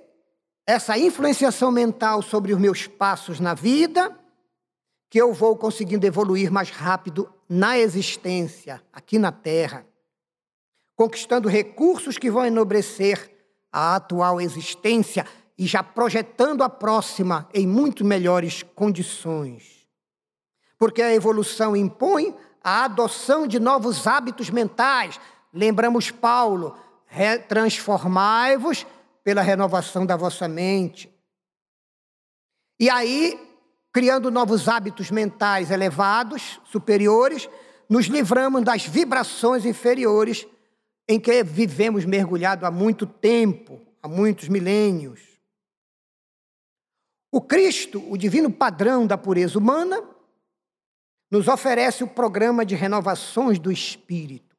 essa 0.66 0.98
influenciação 0.98 1.70
mental 1.72 2.20
sobre 2.20 2.53
os 2.53 2.61
meus 2.61 2.87
passos 2.87 3.40
na 3.40 3.55
vida 3.55 4.14
que 5.09 5.18
eu 5.18 5.33
vou 5.33 5.57
conseguindo 5.57 6.07
evoluir 6.07 6.53
mais 6.53 6.68
rápido 6.68 7.33
na 7.48 7.79
existência, 7.79 8.83
aqui 8.92 9.18
na 9.18 9.33
Terra, 9.33 9.87
conquistando 10.94 11.48
recursos 11.48 12.18
que 12.18 12.31
vão 12.31 12.44
enobrecer 12.44 13.35
a 13.72 13.96
atual 13.96 14.38
existência 14.38 15.24
e 15.57 15.66
já 15.66 15.83
projetando 15.83 16.62
a 16.62 16.68
próxima 16.68 17.48
em 17.55 17.66
muito 17.66 18.05
melhores 18.05 18.62
condições. 18.62 19.88
Porque 20.79 21.01
a 21.01 21.14
evolução 21.14 21.74
impõe 21.74 22.35
a 22.62 22.85
adoção 22.85 23.47
de 23.47 23.59
novos 23.59 24.07
hábitos 24.07 24.51
mentais. 24.51 25.21
Lembramos 25.53 26.11
Paulo, 26.11 26.77
transformai-vos 27.49 28.87
pela 29.25 29.42
renovação 29.42 30.07
da 30.07 30.16
vossa 30.16 30.49
mente. 30.49 31.12
E 32.81 32.88
aí, 32.88 33.38
criando 33.92 34.31
novos 34.31 34.68
hábitos 34.68 35.11
mentais 35.11 35.71
elevados, 35.71 36.61
superiores, 36.64 37.49
nos 37.88 38.07
livramos 38.07 38.62
das 38.62 38.85
vibrações 38.85 39.64
inferiores 39.64 40.47
em 41.09 41.18
que 41.18 41.42
vivemos 41.42 42.05
mergulhado 42.05 42.66
há 42.66 42.71
muito 42.71 43.07
tempo, 43.07 43.81
há 44.03 44.07
muitos 44.07 44.49
milênios. 44.49 45.21
O 47.33 47.40
Cristo, 47.40 48.03
o 48.11 48.16
divino 48.16 48.51
padrão 48.51 49.07
da 49.07 49.18
pureza 49.18 49.59
humana, 49.59 50.03
nos 51.31 51.49
oferece 51.49 52.03
o 52.03 52.09
programa 52.09 52.64
de 52.64 52.75
renovações 52.75 53.59
do 53.59 53.71
espírito. 53.71 54.57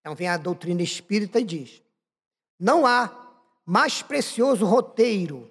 Então 0.00 0.14
vem 0.14 0.28
a 0.28 0.36
doutrina 0.36 0.82
espírita 0.82 1.38
e 1.38 1.44
diz: 1.44 1.82
não 2.58 2.84
há 2.84 3.10
mais 3.64 4.02
precioso 4.02 4.64
roteiro 4.64 5.50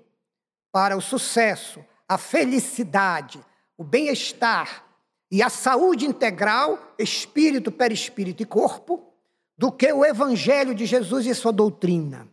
para 0.72 0.98
o 0.98 1.02
sucesso, 1.02 1.84
a 2.08 2.18
felicidade, 2.18 3.44
o 3.78 3.84
bem-estar 3.84 4.84
e 5.32 5.42
a 5.42 5.50
saúde 5.50 6.06
integral, 6.06 6.94
espírito, 6.98 7.72
perispírito 7.72 8.44
e 8.44 8.46
corpo, 8.46 9.14
do 9.58 9.72
que 9.72 9.92
o 9.92 10.06
evangelho 10.06 10.76
de 10.76 10.86
Jesus 10.86 11.26
e 11.26 11.34
sua 11.34 11.52
doutrina. 11.52 12.28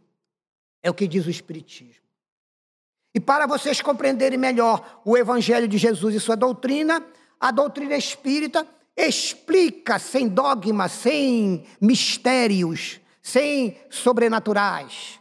É 0.83 0.91
o 0.91 0.95
que 0.95 1.07
diz 1.07 1.27
o 1.27 1.31
espiritismo. 1.31 2.03
E 3.15 3.21
para 3.21 3.47
vocês 3.47 3.81
compreenderem 3.81 4.39
melhor 4.39 5.01
o 5.05 5.17
evangelho 5.17 5.69
de 5.69 5.79
Jesus 5.79 6.15
e 6.15 6.21
sua 6.21 6.37
doutrina, 6.37 7.05
a 7.41 7.51
doutrina 7.51 7.97
espírita 7.97 8.67
explica 8.97 9.99
sem 9.99 10.29
dogma, 10.29 10.89
sem 10.89 11.67
mistérios, 11.81 13.01
sem 13.23 13.79
sobrenaturais. 13.91 15.21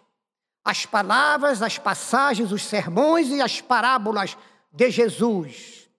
As 0.64 0.86
palavras, 0.86 1.62
as 1.62 1.78
passagens, 1.78 2.52
os 2.52 2.64
sermões 2.64 3.30
e 3.30 3.42
as 3.42 3.60
parábolas 3.60 4.38
de 4.72 4.90
Jesus. 4.90 5.90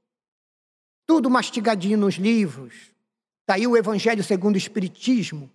Tudo 1.06 1.28
mastigadinho 1.28 1.98
nos 1.98 2.14
livros, 2.14 2.94
Está 3.44 3.56
aí 3.56 3.66
o 3.66 3.76
Evangelho 3.76 4.24
segundo 4.24 4.54
o 4.54 4.58
Espiritismo, 4.58 5.50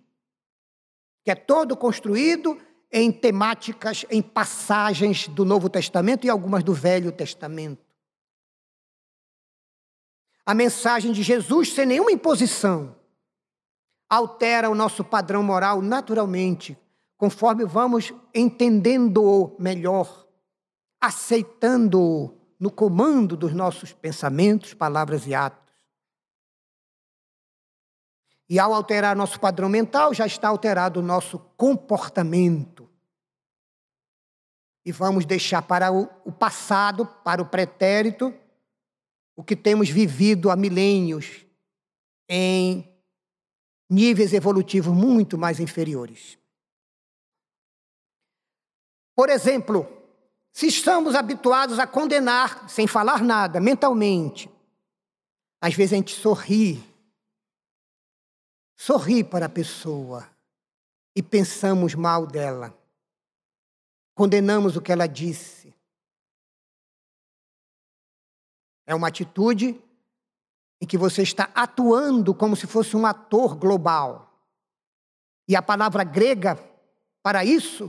que 1.24 1.30
é 1.32 1.34
todo 1.34 1.76
construído 1.76 2.56
em 2.90 3.10
temáticas, 3.10 4.06
em 4.08 4.22
passagens 4.22 5.26
do 5.26 5.44
Novo 5.44 5.68
Testamento 5.68 6.24
e 6.24 6.30
algumas 6.30 6.62
do 6.62 6.72
Velho 6.72 7.10
Testamento. 7.10 7.89
A 10.44 10.54
mensagem 10.54 11.12
de 11.12 11.22
Jesus, 11.22 11.72
sem 11.72 11.86
nenhuma 11.86 12.12
imposição, 12.12 12.96
altera 14.08 14.68
o 14.68 14.74
nosso 14.74 15.04
padrão 15.04 15.42
moral 15.42 15.80
naturalmente, 15.80 16.76
conforme 17.16 17.64
vamos 17.64 18.12
entendendo-o 18.34 19.54
melhor, 19.58 20.26
aceitando-o 21.00 22.36
no 22.58 22.70
comando 22.70 23.36
dos 23.36 23.54
nossos 23.54 23.92
pensamentos, 23.92 24.74
palavras 24.74 25.26
e 25.26 25.34
atos. 25.34 25.60
E 28.48 28.58
ao 28.58 28.74
alterar 28.74 29.14
nosso 29.14 29.38
padrão 29.38 29.68
mental, 29.68 30.12
já 30.12 30.26
está 30.26 30.48
alterado 30.48 30.98
o 30.98 31.02
nosso 31.02 31.38
comportamento. 31.56 32.90
E 34.84 34.90
vamos 34.90 35.24
deixar 35.24 35.62
para 35.62 35.92
o 35.92 36.32
passado, 36.32 37.06
para 37.06 37.40
o 37.40 37.46
pretérito, 37.46 38.34
o 39.40 39.42
que 39.42 39.56
temos 39.56 39.88
vivido 39.88 40.50
há 40.50 40.56
milênios 40.56 41.46
em 42.28 42.86
níveis 43.88 44.34
evolutivos 44.34 44.94
muito 44.94 45.38
mais 45.38 45.58
inferiores. 45.58 46.38
Por 49.16 49.30
exemplo, 49.30 49.88
se 50.52 50.66
estamos 50.66 51.14
habituados 51.14 51.78
a 51.78 51.86
condenar 51.86 52.68
sem 52.68 52.86
falar 52.86 53.24
nada, 53.24 53.58
mentalmente, 53.60 54.50
às 55.58 55.74
vezes 55.74 55.94
a 55.94 55.96
gente 55.96 56.14
sorri 56.14 56.84
sorri 58.76 59.24
para 59.24 59.46
a 59.46 59.48
pessoa 59.48 60.28
e 61.16 61.22
pensamos 61.22 61.94
mal 61.94 62.26
dela. 62.26 62.74
Condenamos 64.14 64.76
o 64.76 64.82
que 64.82 64.92
ela 64.92 65.06
disse. 65.06 65.59
É 68.90 68.94
uma 68.94 69.06
atitude 69.06 69.80
em 70.80 70.86
que 70.86 70.98
você 70.98 71.22
está 71.22 71.48
atuando 71.54 72.34
como 72.34 72.56
se 72.56 72.66
fosse 72.66 72.96
um 72.96 73.06
ator 73.06 73.54
global. 73.54 74.34
E 75.46 75.54
a 75.54 75.62
palavra 75.62 76.02
grega 76.02 76.58
para 77.22 77.44
isso, 77.44 77.88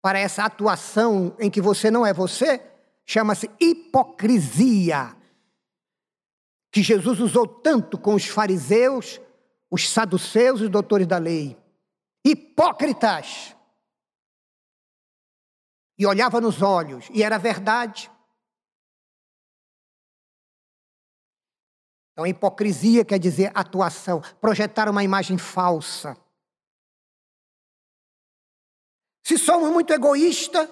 para 0.00 0.18
essa 0.18 0.44
atuação 0.44 1.36
em 1.38 1.50
que 1.50 1.60
você 1.60 1.90
não 1.90 2.06
é 2.06 2.14
você, 2.14 2.66
chama-se 3.04 3.50
hipocrisia. 3.60 5.14
Que 6.72 6.82
Jesus 6.82 7.20
usou 7.20 7.46
tanto 7.46 7.98
com 7.98 8.14
os 8.14 8.24
fariseus 8.24 9.20
os 9.70 9.86
saduceus 9.86 10.60
e 10.60 10.64
os 10.64 10.70
doutores 10.70 11.06
da 11.06 11.18
lei, 11.18 11.56
hipócritas. 12.24 13.54
E 15.98 16.06
olhava 16.06 16.40
nos 16.40 16.62
olhos, 16.62 17.10
e 17.12 17.22
era 17.22 17.38
verdade. 17.38 18.10
Então, 22.20 22.26
hipocrisia 22.26 23.02
quer 23.02 23.18
dizer 23.18 23.50
atuação, 23.54 24.20
projetar 24.42 24.90
uma 24.90 25.02
imagem 25.02 25.38
falsa. 25.38 26.14
Se 29.22 29.38
somos 29.38 29.70
muito 29.70 29.90
egoístas, 29.90 30.68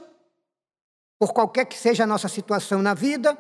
por 1.19 1.33
qualquer 1.33 1.65
que 1.65 1.79
seja 1.79 2.05
a 2.05 2.07
nossa 2.07 2.29
situação 2.29 2.83
na 2.83 2.93
vida, 2.93 3.35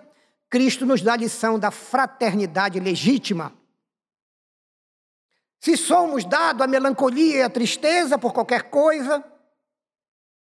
Cristo 0.48 0.86
nos 0.86 1.02
dá 1.02 1.12
a 1.12 1.16
lição 1.18 1.58
da 1.58 1.70
fraternidade 1.70 2.80
legítima. 2.80 3.52
Se 5.60 5.76
somos 5.76 6.24
dados 6.24 6.62
à 6.62 6.66
melancolia 6.66 7.36
e 7.36 7.42
à 7.42 7.50
tristeza 7.50 8.16
por 8.16 8.32
qualquer 8.32 8.70
coisa, 8.70 9.22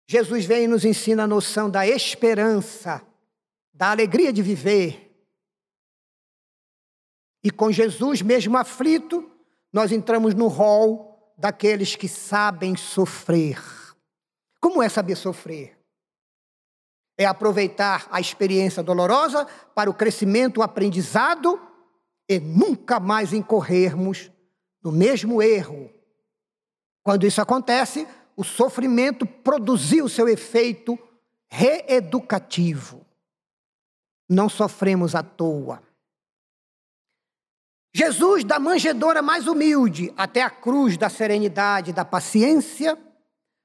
Jesus 0.06 0.44
vem 0.44 0.64
e 0.64 0.68
nos 0.68 0.84
ensina 0.84 1.22
a 1.22 1.26
noção 1.26 1.70
da 1.70 1.86
esperança, 1.86 3.00
da 3.72 3.90
alegria 3.90 4.34
de 4.34 4.42
viver. 4.42 5.13
E 7.44 7.50
com 7.50 7.70
Jesus, 7.70 8.22
mesmo 8.22 8.56
aflito, 8.56 9.30
nós 9.70 9.92
entramos 9.92 10.34
no 10.34 10.48
rol 10.48 11.34
daqueles 11.36 11.94
que 11.94 12.08
sabem 12.08 12.74
sofrer. 12.74 13.62
Como 14.58 14.82
é 14.82 14.88
saber 14.88 15.14
sofrer? 15.14 15.78
É 17.18 17.26
aproveitar 17.26 18.08
a 18.10 18.18
experiência 18.18 18.82
dolorosa 18.82 19.46
para 19.74 19.90
o 19.90 19.94
crescimento, 19.94 20.60
o 20.60 20.62
aprendizado 20.62 21.60
e 22.26 22.40
nunca 22.40 22.98
mais 22.98 23.34
incorrermos 23.34 24.32
no 24.82 24.90
mesmo 24.90 25.42
erro. 25.42 25.90
Quando 27.02 27.26
isso 27.26 27.42
acontece, 27.42 28.08
o 28.34 28.42
sofrimento 28.42 29.26
produziu 29.26 30.08
seu 30.08 30.28
efeito 30.28 30.98
reeducativo. 31.46 33.04
Não 34.26 34.48
sofremos 34.48 35.14
à 35.14 35.22
toa. 35.22 35.82
Jesus, 37.94 38.44
da 38.44 38.58
manjedoura 38.58 39.22
mais 39.22 39.46
humilde 39.46 40.12
até 40.16 40.42
a 40.42 40.50
cruz 40.50 40.96
da 40.96 41.08
serenidade 41.08 41.90
e 41.90 41.94
da 41.94 42.04
paciência, 42.04 42.98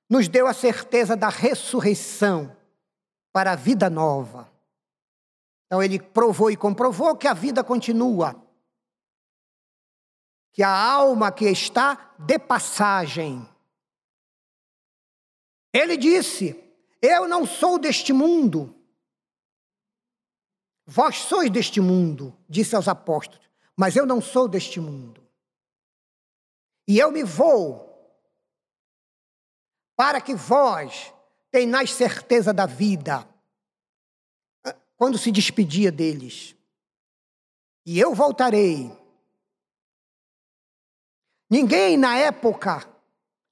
nos 0.10 0.28
deu 0.28 0.46
a 0.46 0.54
certeza 0.54 1.16
da 1.16 1.30
ressurreição 1.30 2.56
para 3.34 3.54
a 3.54 3.56
vida 3.56 3.90
nova. 3.90 4.52
Então, 5.66 5.82
ele 5.82 6.00
provou 6.00 6.52
e 6.52 6.58
comprovou 6.58 7.16
que 7.16 7.28
a 7.28 7.34
vida 7.34 7.64
continua 7.64 8.50
que 10.60 10.64
a 10.64 10.78
alma 10.78 11.32
que 11.32 11.46
está 11.46 12.14
de 12.20 12.38
passagem. 12.38 13.48
Ele 15.74 15.96
disse: 15.96 16.62
Eu 17.02 17.28
não 17.28 17.46
sou 17.46 17.80
deste 17.80 18.12
mundo. 18.12 18.76
Vós 20.86 21.18
sois 21.18 21.50
deste 21.50 21.80
mundo, 21.80 22.36
disse 22.50 22.76
aos 22.76 22.88
apóstolos, 22.88 23.49
mas 23.80 23.96
eu 23.96 24.06
não 24.06 24.20
sou 24.20 24.46
deste 24.46 24.78
mundo. 24.78 25.26
E 26.86 27.00
eu 27.00 27.14
me 27.14 27.24
vou 27.24 27.88
para 29.96 30.20
que 30.20 30.36
vós 30.36 31.14
tenhais 31.50 31.94
certeza 31.94 32.54
da 32.54 32.66
vida. 32.66 33.26
Quando 34.98 35.18
se 35.18 35.32
despedia 35.32 35.94
deles. 35.94 36.58
E 37.86 37.98
eu 37.98 38.14
voltarei 38.14 38.92
Ninguém 41.50 41.96
na 41.96 42.18
época 42.18 42.86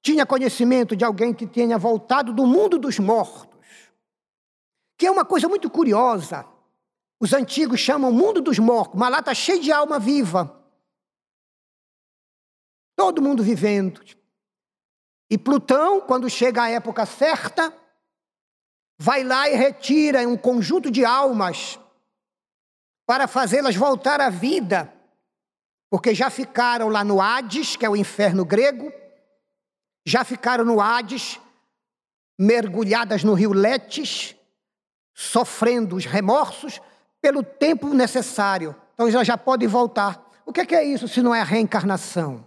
tinha 0.02 0.26
conhecimento 0.26 0.94
de 0.94 1.04
alguém 1.04 1.32
que 1.32 1.46
tenha 1.46 1.76
voltado 1.78 2.34
do 2.34 2.46
mundo 2.46 2.78
dos 2.78 2.98
mortos, 2.98 3.58
que 4.96 5.06
é 5.06 5.10
uma 5.10 5.24
coisa 5.24 5.48
muito 5.48 5.68
curiosa. 5.70 6.46
Os 7.20 7.32
antigos 7.32 7.80
chamam 7.80 8.12
mundo 8.12 8.40
dos 8.40 8.58
mortos, 8.58 8.98
mas 8.98 9.10
lá 9.10 9.18
está 9.18 9.34
cheio 9.34 9.60
de 9.60 9.72
alma 9.72 9.98
viva. 9.98 10.54
Todo 12.96 13.22
mundo 13.22 13.42
vivendo. 13.42 14.02
E 15.30 15.36
Plutão, 15.36 16.00
quando 16.00 16.30
chega 16.30 16.62
a 16.62 16.70
época 16.70 17.04
certa, 17.04 17.72
vai 18.98 19.22
lá 19.24 19.48
e 19.48 19.54
retira 19.54 20.26
um 20.26 20.36
conjunto 20.36 20.90
de 20.90 21.04
almas 21.04 21.78
para 23.06 23.26
fazê-las 23.26 23.76
voltar 23.76 24.20
à 24.20 24.30
vida 24.30 24.94
porque 25.90 26.14
já 26.14 26.30
ficaram 26.30 26.88
lá 26.88 27.02
no 27.02 27.20
Hades, 27.20 27.76
que 27.76 27.84
é 27.84 27.88
o 27.88 27.96
inferno 27.96 28.44
grego, 28.44 28.92
já 30.06 30.24
ficaram 30.24 30.64
no 30.64 30.80
Hades, 30.80 31.40
mergulhadas 32.38 33.24
no 33.24 33.34
rio 33.34 33.52
Letes, 33.52 34.36
sofrendo 35.14 35.96
os 35.96 36.04
remorsos 36.04 36.80
pelo 37.20 37.42
tempo 37.42 37.92
necessário. 37.92 38.74
Então 38.94 39.10
já, 39.10 39.22
já 39.24 39.36
podem 39.36 39.68
voltar. 39.68 40.28
O 40.44 40.52
que 40.52 40.60
é, 40.60 40.66
que 40.66 40.74
é 40.74 40.84
isso 40.84 41.06
se 41.06 41.22
não 41.22 41.34
é 41.34 41.40
a 41.40 41.44
reencarnação? 41.44 42.46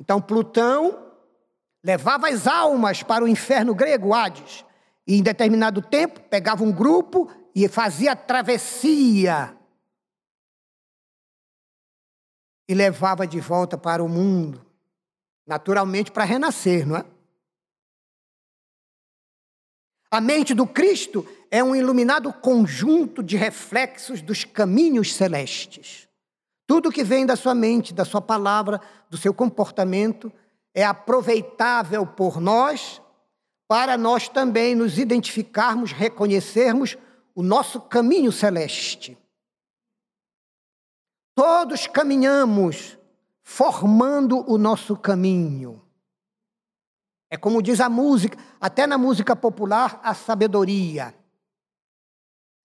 Então 0.00 0.20
Plutão 0.20 1.12
levava 1.82 2.28
as 2.28 2.46
almas 2.46 3.02
para 3.02 3.24
o 3.24 3.28
inferno 3.28 3.74
grego, 3.74 4.14
Hades, 4.14 4.64
e 5.06 5.16
em 5.16 5.22
determinado 5.22 5.80
tempo 5.82 6.20
pegava 6.20 6.64
um 6.64 6.72
grupo 6.72 7.30
e 7.54 7.68
fazia 7.68 8.16
travessia 8.16 9.56
e 12.68 12.74
levava 12.74 13.26
de 13.26 13.38
volta 13.40 13.76
para 13.76 14.02
o 14.02 14.08
mundo, 14.08 14.64
naturalmente 15.46 16.10
para 16.10 16.24
renascer, 16.24 16.86
não 16.86 16.96
é? 16.96 17.13
A 20.14 20.20
mente 20.20 20.54
do 20.54 20.64
Cristo 20.64 21.26
é 21.50 21.60
um 21.60 21.74
iluminado 21.74 22.32
conjunto 22.32 23.20
de 23.20 23.36
reflexos 23.36 24.22
dos 24.22 24.44
caminhos 24.44 25.12
celestes. 25.12 26.08
Tudo 26.68 26.92
que 26.92 27.02
vem 27.02 27.26
da 27.26 27.34
sua 27.34 27.52
mente, 27.52 27.92
da 27.92 28.04
sua 28.04 28.20
palavra, 28.20 28.80
do 29.10 29.16
seu 29.16 29.34
comportamento, 29.34 30.32
é 30.72 30.84
aproveitável 30.84 32.06
por 32.06 32.40
nós, 32.40 33.02
para 33.66 33.98
nós 33.98 34.28
também 34.28 34.76
nos 34.76 35.00
identificarmos, 35.00 35.90
reconhecermos 35.90 36.96
o 37.34 37.42
nosso 37.42 37.80
caminho 37.80 38.30
celeste. 38.30 39.18
Todos 41.34 41.88
caminhamos 41.88 42.96
formando 43.42 44.48
o 44.48 44.56
nosso 44.58 44.96
caminho. 44.96 45.83
É 47.34 47.36
como 47.36 47.60
diz 47.60 47.80
a 47.80 47.88
música, 47.88 48.38
até 48.60 48.86
na 48.86 48.96
música 48.96 49.34
popular, 49.34 50.00
a 50.04 50.14
sabedoria. 50.14 51.12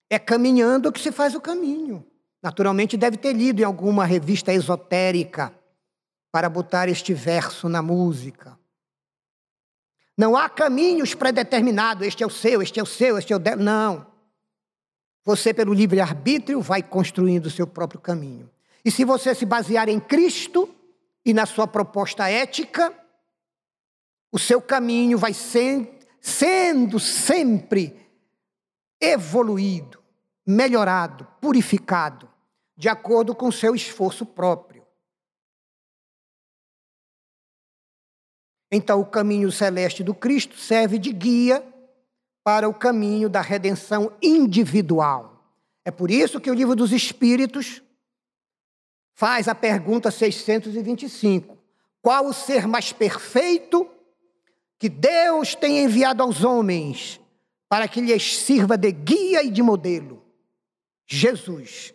É 0.07 0.20
caminhando 0.20 0.91
que 0.91 1.01
se 1.01 1.11
faz 1.11 1.34
o 1.34 1.41
caminho. 1.41 2.05
Naturalmente, 2.39 2.95
deve 2.95 3.17
ter 3.17 3.34
lido 3.34 3.61
em 3.61 3.63
alguma 3.63 4.05
revista 4.05 4.53
esotérica 4.53 5.51
para 6.32 6.47
botar 6.47 6.88
este 6.88 7.15
verso 7.15 7.67
na 7.67 7.82
música. 7.82 8.59
Não 10.15 10.38
há 10.38 10.47
caminhos 10.47 11.15
predeterminados, 11.15 12.05
este 12.05 12.24
é 12.24 12.28
o 12.28 12.30
seu, 12.30 12.61
este 12.61 12.80
é 12.80 12.84
o 12.84 12.86
seu, 12.86 13.17
este 13.17 13.34
é 13.34 13.36
o 13.36 13.39
dela. 13.39 13.59
Não. 13.59 14.05
Você, 15.26 15.51
pelo 15.51 15.74
livre-arbítrio, 15.74 16.61
vai 16.61 16.84
construindo 16.84 17.47
o 17.47 17.51
seu 17.51 17.65
próprio 17.65 17.99
caminho. 17.99 18.47
E 18.86 18.91
se 18.91 19.03
você 19.03 19.34
se 19.34 19.47
basear 19.47 19.89
em 19.89 19.99
Cristo 19.99 20.70
e 21.26 21.34
na 21.34 21.47
sua 21.47 21.65
proposta 21.65 22.30
ética, 22.30 22.98
o 24.32 24.38
seu 24.38 24.61
caminho 24.61 25.17
vai 25.17 25.34
ser, 25.34 25.99
sendo 26.21 26.99
sempre 26.99 27.95
evoluído, 29.01 30.01
melhorado, 30.45 31.27
purificado, 31.41 32.30
de 32.77 32.89
acordo 32.89 33.36
com 33.36 33.47
o 33.47 33.53
seu 33.53 33.75
esforço 33.75 34.25
próprio. 34.25 34.86
Então, 38.71 38.99
o 38.99 39.05
caminho 39.05 39.51
celeste 39.51 40.03
do 40.03 40.13
Cristo 40.13 40.55
serve 40.55 40.99
de 40.99 41.11
guia 41.11 41.65
para 42.43 42.69
o 42.69 42.73
caminho 42.73 43.27
da 43.27 43.41
redenção 43.41 44.11
individual. 44.21 45.43
É 45.84 45.89
por 45.89 46.11
isso 46.11 46.39
que 46.39 46.51
o 46.51 46.53
livro 46.53 46.75
dos 46.75 46.91
Espíritos 46.91 47.82
faz 49.13 49.47
a 49.47 49.55
pergunta 49.55 50.11
625: 50.11 51.57
Qual 52.01 52.27
o 52.27 52.34
ser 52.34 52.67
mais 52.67 52.93
perfeito 52.93 53.89
que 54.80 54.88
Deus 54.88 55.53
tem 55.53 55.84
enviado 55.84 56.23
aos 56.23 56.43
homens 56.43 57.19
para 57.67 57.88
que 57.88 57.99
lhes 57.99 58.38
sirva 58.38 58.77
de 58.77 58.91
guia 58.93 59.43
e 59.43 59.51
de 59.51 59.61
modelo? 59.61 60.25
Jesus. 61.05 61.93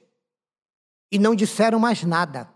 E 1.10 1.18
não 1.18 1.34
disseram 1.34 1.78
mais 1.78 2.04
nada. 2.04 2.52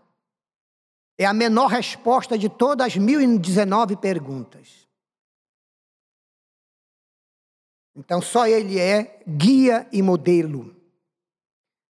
É 1.17 1.25
a 1.25 1.33
menor 1.33 1.67
resposta 1.67 2.37
de 2.37 2.47
todas 2.47 2.87
as 2.87 2.95
1019 2.95 3.95
perguntas. 3.97 4.87
Então, 7.95 8.21
só 8.21 8.47
ele 8.47 8.79
é 8.79 9.21
guia 9.27 9.87
e 9.91 10.01
modelo. 10.01 10.75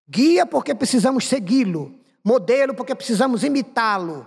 Guia 0.08 0.46
porque 0.46 0.74
precisamos 0.74 1.28
segui-lo, 1.28 2.00
modelo 2.24 2.74
porque 2.74 2.96
precisamos 2.96 3.44
imitá-lo, 3.44 4.26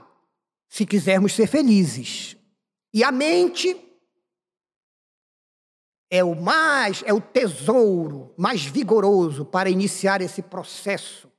se 0.69 0.87
quisermos 0.87 1.33
ser 1.33 1.49
felizes. 1.49 2.37
E 2.95 3.03
a 3.03 3.11
mente 3.11 3.92
é 6.13 6.23
o 6.23 6.37
mais, 6.37 7.03
é 7.07 7.13
o 7.13 7.21
tesouro 7.21 8.33
mais 8.37 8.65
vigoroso 8.65 9.45
para 9.45 9.69
iniciar 9.69 10.21
esse 10.21 10.43
processo 10.43 11.33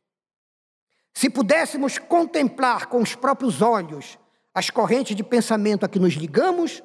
se 1.14 1.30
pudéssemos 1.30 2.00
contemplar 2.00 2.88
com 2.88 3.02
os 3.02 3.16
próprios 3.16 3.62
olhos 3.62 4.18
as 4.54 4.70
correntes 4.70 5.16
de 5.16 5.24
pensamento 5.24 5.86
a 5.86 5.90
que 5.90 6.00
nos 6.00 6.14
ligamos, 6.14 6.84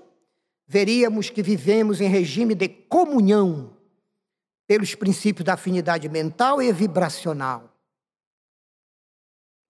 veríamos 0.66 1.30
que 1.30 1.42
vivemos 1.42 2.00
em 2.00 2.08
regime 2.08 2.54
de 2.54 2.68
comunhão 2.68 3.76
pelos 4.66 4.94
princípios 4.94 5.44
da 5.44 5.54
afinidade 5.54 6.08
mental 6.08 6.62
e 6.62 6.70
vibracional. 6.72 7.74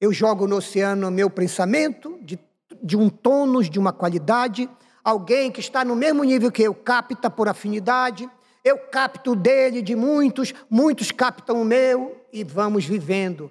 Eu 0.01 0.12
jogo 0.12 0.47
no 0.47 0.57
oceano 0.57 1.11
meu 1.11 1.31
pensamento 1.31 2.19
de, 2.23 2.39
de 2.83 2.97
um 2.97 3.09
tônus, 3.09 3.69
de 3.71 3.79
uma 3.79 3.93
qualidade, 3.93 4.69
alguém 5.09 5.51
que 5.51 5.61
está 5.61 5.85
no 5.85 5.97
mesmo 5.97 6.23
nível 6.23 6.53
que 6.53 6.63
eu 6.63 6.75
capta 6.75 7.31
por 7.31 7.49
afinidade, 7.49 8.29
eu 8.63 8.79
capto 8.79 9.35
dele 9.35 9.81
de 9.81 9.97
muitos, 9.97 10.53
muitos 10.69 11.11
captam 11.11 11.63
o 11.63 11.65
meu 11.65 12.27
e 12.33 12.45
vamos 12.45 12.85
vivendo 12.85 13.51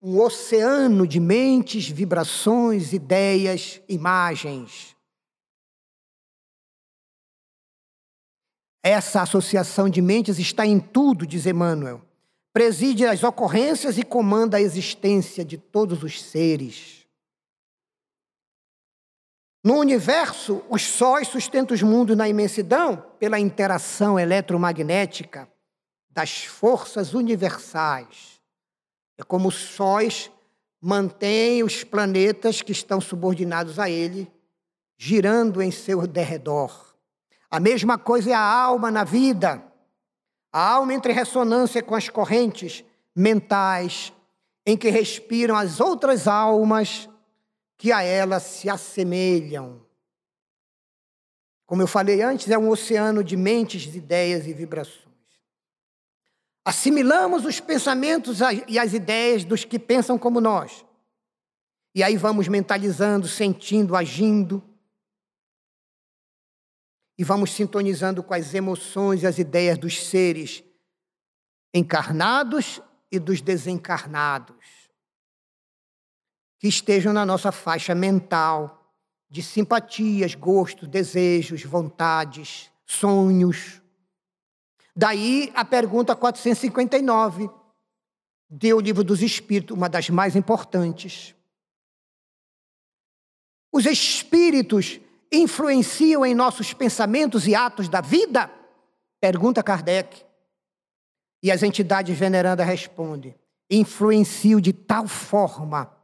um 0.00 0.20
oceano 0.20 1.06
de 1.06 1.18
mentes, 1.20 1.88
vibrações, 1.88 2.92
ideias, 2.92 3.80
imagens. 3.88 4.96
Essa 8.82 9.22
associação 9.22 9.88
de 9.88 10.02
mentes 10.02 10.38
está 10.38 10.66
em 10.66 10.80
tudo, 10.80 11.24
diz 11.26 11.46
Emmanuel. 11.46 12.02
Preside 12.52 13.06
as 13.06 13.22
ocorrências 13.22 13.96
e 13.96 14.02
comanda 14.02 14.56
a 14.56 14.60
existência 14.60 15.44
de 15.44 15.56
todos 15.56 16.02
os 16.02 16.20
seres. 16.20 17.01
No 19.64 19.78
universo, 19.78 20.62
os 20.68 20.82
sóis 20.82 21.28
sustentam 21.28 21.74
os 21.74 21.82
mundos 21.82 22.16
na 22.16 22.28
imensidão 22.28 22.96
pela 23.18 23.38
interação 23.38 24.18
eletromagnética 24.18 25.48
das 26.10 26.44
forças 26.44 27.14
universais. 27.14 28.40
É 29.16 29.22
como 29.22 29.48
os 29.48 29.54
sóis 29.54 30.30
mantêm 30.80 31.62
os 31.62 31.84
planetas 31.84 32.60
que 32.60 32.72
estão 32.72 33.00
subordinados 33.00 33.78
a 33.78 33.88
ele 33.88 34.30
girando 34.98 35.62
em 35.62 35.70
seu 35.70 36.06
derredor. 36.06 36.94
A 37.50 37.60
mesma 37.60 37.96
coisa 37.96 38.30
é 38.30 38.34
a 38.34 38.40
alma 38.40 38.90
na 38.90 39.04
vida. 39.04 39.62
A 40.52 40.74
alma 40.74 40.94
entra 40.94 41.12
em 41.12 41.14
ressonância 41.14 41.82
com 41.82 41.94
as 41.94 42.08
correntes 42.08 42.84
mentais 43.14 44.12
em 44.66 44.76
que 44.76 44.90
respiram 44.90 45.56
as 45.56 45.80
outras 45.80 46.26
almas 46.26 47.08
que 47.82 47.90
a 47.90 48.00
ela 48.00 48.38
se 48.38 48.70
assemelham. 48.70 49.84
Como 51.66 51.82
eu 51.82 51.88
falei 51.88 52.22
antes, 52.22 52.48
é 52.48 52.56
um 52.56 52.68
oceano 52.70 53.24
de 53.24 53.36
mentes, 53.36 53.92
ideias 53.92 54.46
e 54.46 54.52
vibrações. 54.52 55.08
Assimilamos 56.64 57.44
os 57.44 57.58
pensamentos 57.58 58.38
e 58.68 58.78
as 58.78 58.94
ideias 58.94 59.42
dos 59.42 59.64
que 59.64 59.80
pensam 59.80 60.16
como 60.16 60.40
nós. 60.40 60.86
E 61.92 62.04
aí 62.04 62.16
vamos 62.16 62.46
mentalizando, 62.46 63.26
sentindo, 63.26 63.96
agindo. 63.96 64.62
E 67.18 67.24
vamos 67.24 67.50
sintonizando 67.50 68.22
com 68.22 68.32
as 68.32 68.54
emoções 68.54 69.24
e 69.24 69.26
as 69.26 69.40
ideias 69.40 69.76
dos 69.76 70.06
seres 70.06 70.62
encarnados 71.74 72.80
e 73.10 73.18
dos 73.18 73.40
desencarnados, 73.40 74.81
que 76.62 76.68
estejam 76.68 77.12
na 77.12 77.26
nossa 77.26 77.50
faixa 77.50 77.92
mental 77.92 78.94
de 79.28 79.42
simpatias, 79.42 80.36
gostos, 80.36 80.86
desejos, 80.86 81.64
vontades, 81.64 82.70
sonhos. 82.86 83.82
Daí 84.94 85.50
a 85.56 85.64
pergunta 85.64 86.14
459 86.14 87.50
do 88.48 88.78
Livro 88.78 89.02
dos 89.02 89.22
Espíritos, 89.22 89.76
uma 89.76 89.88
das 89.88 90.08
mais 90.08 90.36
importantes. 90.36 91.34
Os 93.72 93.84
espíritos 93.84 95.00
influenciam 95.32 96.24
em 96.24 96.32
nossos 96.32 96.72
pensamentos 96.72 97.48
e 97.48 97.56
atos 97.56 97.88
da 97.88 98.00
vida? 98.00 98.48
Pergunta 99.20 99.64
Kardec. 99.64 100.24
E 101.42 101.50
as 101.50 101.64
entidades 101.64 102.16
venerandas 102.16 102.64
respondem: 102.64 103.34
influenciam 103.68 104.60
de 104.60 104.72
tal 104.72 105.08
forma 105.08 106.00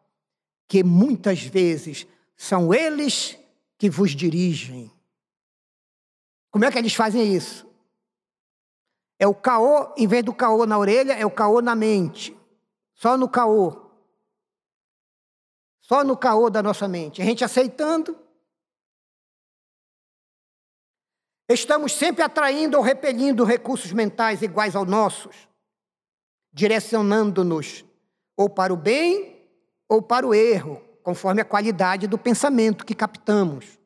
que 0.69 0.85
muitas 0.85 1.43
vezes 1.43 2.07
são 2.37 2.73
eles 2.73 3.39
que 3.79 3.89
vos 3.89 4.11
dirigem. 4.11 4.93
Como 6.51 6.65
é 6.65 6.71
que 6.71 6.79
eles 6.79 6.95
fazem 6.95 7.35
isso? 7.35 7.67
É 9.19 9.27
o 9.27 9.35
caô, 9.35 9.95
em 9.97 10.07
vez 10.07 10.23
do 10.23 10.35
caô 10.35 10.67
na 10.67 10.79
orelha, 10.79 11.15
é 11.15 11.25
o 11.25 11.31
caô 11.31 11.61
na 11.63 11.75
mente. 11.75 12.37
Só 12.95 13.17
no 13.17 13.29
caô. 13.29 13.91
Só 15.81 16.05
no 16.05 16.17
caô 16.17 16.51
da 16.51 16.63
nossa 16.63 16.87
mente. 16.87 17.23
A 17.23 17.25
gente 17.25 17.43
aceitando. 17.43 18.17
Estamos 21.49 21.93
sempre 21.93 22.23
atraindo 22.23 22.77
ou 22.77 22.83
repelindo 22.83 23.43
recursos 23.43 23.91
mentais 23.91 24.43
iguais 24.43 24.77
aos 24.77 24.87
nossos, 24.87 25.49
direcionando-nos 26.53 27.87
ou 28.37 28.51
para 28.51 28.73
o 28.73 28.77
bem 28.77 29.38
ou 29.89 30.03
para 30.03 30.27
o 30.27 30.35
erro, 30.35 30.83
conforme 31.03 31.41
a 31.41 31.45
qualidade 31.45 32.07
do 32.07 32.19
pensamento 32.19 32.85
que 32.85 32.95
captamos. 32.95 33.79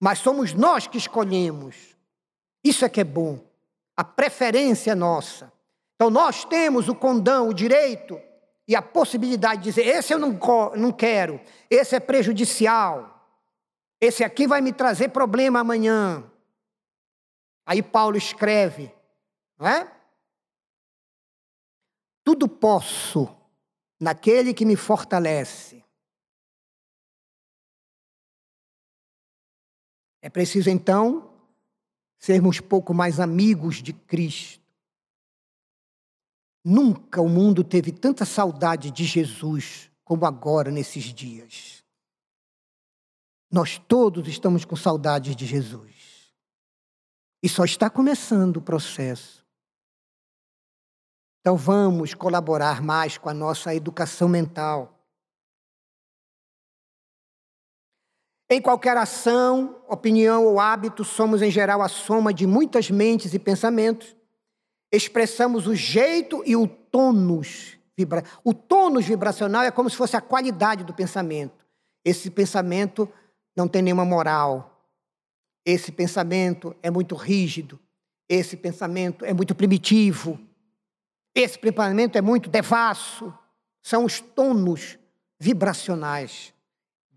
Mas 0.00 0.18
somos 0.18 0.52
nós 0.52 0.86
que 0.86 0.98
escolhemos. 0.98 1.96
Isso 2.64 2.84
é 2.84 2.88
que 2.88 3.00
é 3.00 3.04
bom 3.04 3.38
a 3.96 4.04
preferência 4.04 4.94
nossa. 4.94 5.52
Então 5.94 6.08
nós 6.08 6.44
temos 6.46 6.88
o 6.88 6.94
condão, 6.94 7.50
o 7.50 7.54
direito 7.54 8.18
e 8.66 8.74
a 8.74 8.80
possibilidade 8.80 9.62
de 9.62 9.70
dizer: 9.70 9.86
esse 9.86 10.14
eu 10.14 10.18
não, 10.18 10.38
não 10.74 10.90
quero, 10.90 11.38
esse 11.68 11.94
é 11.94 12.00
prejudicial, 12.00 13.28
esse 14.00 14.24
aqui 14.24 14.46
vai 14.46 14.62
me 14.62 14.72
trazer 14.72 15.10
problema 15.10 15.60
amanhã. 15.60 16.24
Aí 17.66 17.82
Paulo 17.82 18.16
escreve, 18.16 18.90
não 19.58 19.68
é? 19.68 19.92
Tudo 22.24 22.48
posso 22.48 23.28
naquele 24.00 24.54
que 24.54 24.64
me 24.64 24.74
fortalece. 24.74 25.84
É 30.22 30.30
preciso 30.30 30.70
então 30.70 31.30
sermos 32.18 32.60
pouco 32.60 32.92
mais 32.94 33.20
amigos 33.20 33.82
de 33.82 33.92
Cristo. 33.92 34.60
Nunca 36.64 37.20
o 37.22 37.28
mundo 37.28 37.64
teve 37.64 37.90
tanta 37.92 38.24
saudade 38.24 38.90
de 38.90 39.04
Jesus 39.04 39.90
como 40.04 40.26
agora 40.26 40.70
nesses 40.70 41.04
dias. 41.04 41.82
Nós 43.50 43.78
todos 43.78 44.28
estamos 44.28 44.64
com 44.64 44.76
saudades 44.76 45.34
de 45.34 45.46
Jesus. 45.46 46.34
E 47.42 47.48
só 47.48 47.64
está 47.64 47.88
começando 47.88 48.58
o 48.58 48.62
processo. 48.62 49.39
Então 51.40 51.56
vamos 51.56 52.12
colaborar 52.12 52.82
mais 52.82 53.16
com 53.16 53.28
a 53.28 53.34
nossa 53.34 53.74
educação 53.74 54.28
mental. 54.28 55.00
Em 58.52 58.60
qualquer 58.60 58.96
ação, 58.96 59.80
opinião 59.88 60.44
ou 60.44 60.58
hábito, 60.58 61.04
somos 61.04 61.40
em 61.40 61.50
geral 61.50 61.80
a 61.80 61.88
soma 61.88 62.34
de 62.34 62.46
muitas 62.46 62.90
mentes 62.90 63.32
e 63.32 63.38
pensamentos. 63.38 64.14
Expressamos 64.92 65.66
o 65.66 65.74
jeito 65.74 66.42
e 66.44 66.56
o 66.56 66.66
tônus. 66.66 67.78
Vibra... 67.96 68.24
O 68.44 68.52
tônus 68.52 69.06
vibracional 69.06 69.62
é 69.62 69.70
como 69.70 69.88
se 69.88 69.96
fosse 69.96 70.16
a 70.16 70.20
qualidade 70.20 70.82
do 70.82 70.92
pensamento. 70.92 71.64
Esse 72.04 72.28
pensamento 72.28 73.08
não 73.56 73.68
tem 73.68 73.82
nenhuma 73.82 74.04
moral. 74.04 74.84
Esse 75.64 75.92
pensamento 75.92 76.74
é 76.82 76.90
muito 76.90 77.14
rígido. 77.14 77.78
Esse 78.28 78.56
pensamento 78.56 79.24
é 79.24 79.32
muito 79.32 79.54
primitivo. 79.54 80.49
Esse 81.34 81.58
pensamento 81.58 82.16
é 82.16 82.20
muito 82.20 82.48
devasso. 82.48 83.32
São 83.82 84.04
os 84.04 84.20
tônus 84.20 84.98
vibracionais 85.38 86.52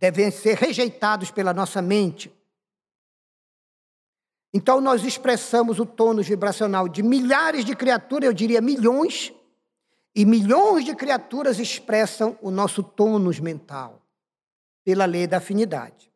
devem 0.03 0.30
ser 0.32 0.57
rejeitados 0.57 1.32
pela 1.32 1.53
nossa 1.53 1.82
mente. 1.82 2.30
Então, 4.53 4.82
nós 4.82 5.05
expressamos 5.05 5.80
o 5.80 5.86
tônus 5.86 6.28
vibracional 6.28 6.89
de 6.89 7.01
milhares 7.01 7.64
de 7.64 7.74
criaturas, 7.74 8.28
eu 8.28 8.34
diria 8.34 8.59
milhões, 8.59 9.34
e 10.14 10.26
milhões 10.26 10.84
de 10.84 10.93
criaturas 10.93 11.57
expressam 11.57 12.38
o 12.41 12.51
nosso 12.51 12.84
tônus 12.84 13.39
mental, 13.39 14.01
pela 14.84 15.05
lei 15.05 15.26
da 15.26 15.38
afinidade. 15.38 16.11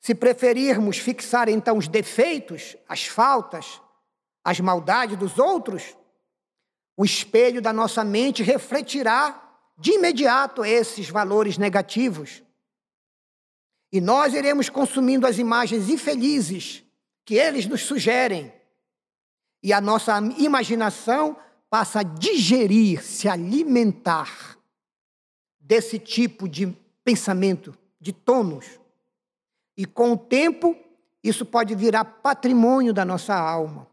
Se 0.00 0.14
preferirmos 0.14 0.96
fixar 0.96 1.50
então 1.50 1.76
os 1.76 1.86
defeitos, 1.86 2.74
as 2.88 3.06
faltas, 3.06 3.82
as 4.42 4.58
maldades 4.60 5.18
dos 5.18 5.38
outros, 5.38 5.94
o 6.96 7.04
espelho 7.04 7.60
da 7.60 7.72
nossa 7.72 8.04
mente 8.04 8.42
refletirá 8.42 9.40
de 9.78 9.92
imediato 9.92 10.64
esses 10.64 11.08
valores 11.08 11.58
negativos 11.58 12.42
e 13.92 14.00
nós 14.00 14.32
iremos 14.32 14.70
consumindo 14.70 15.26
as 15.26 15.38
imagens 15.38 15.90
infelizes 15.90 16.82
que 17.26 17.34
eles 17.34 17.66
nos 17.66 17.82
sugerem. 17.82 18.50
E 19.62 19.70
a 19.72 19.80
nossa 19.80 20.18
imaginação 20.38 21.36
passa 21.68 22.00
a 22.00 22.02
digerir, 22.02 23.04
se 23.04 23.28
alimentar 23.28 24.58
desse 25.60 25.98
tipo 25.98 26.48
de 26.48 26.74
pensamento, 27.04 27.76
de 28.00 28.12
tônus. 28.12 28.80
E 29.76 29.84
com 29.84 30.12
o 30.12 30.18
tempo, 30.18 30.74
isso 31.22 31.44
pode 31.44 31.74
virar 31.74 32.04
patrimônio 32.04 32.94
da 32.94 33.04
nossa 33.04 33.34
alma. 33.34 33.86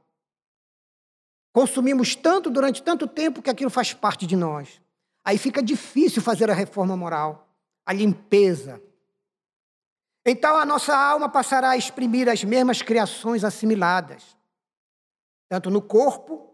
Consumimos 1.52 2.16
tanto 2.16 2.50
durante 2.50 2.84
tanto 2.84 3.08
tempo 3.08 3.42
que 3.42 3.50
aquilo 3.50 3.70
faz 3.70 3.94
parte 3.94 4.26
de 4.26 4.36
nós. 4.36 4.82
Aí 5.24 5.38
fica 5.38 5.62
difícil 5.62 6.22
fazer 6.22 6.50
a 6.50 6.54
reforma 6.54 6.96
moral, 6.96 7.48
a 7.86 7.94
limpeza, 7.94 8.82
então 10.26 10.58
a 10.58 10.66
nossa 10.66 10.96
alma 10.96 11.30
passará 11.30 11.72
a 11.72 11.78
exprimir 11.78 12.30
as 12.30 12.44
mesmas 12.44 12.82
criações 12.82 13.44
assimiladas, 13.44 14.38
tanto 15.48 15.70
no 15.70 15.82
corpo 15.82 16.54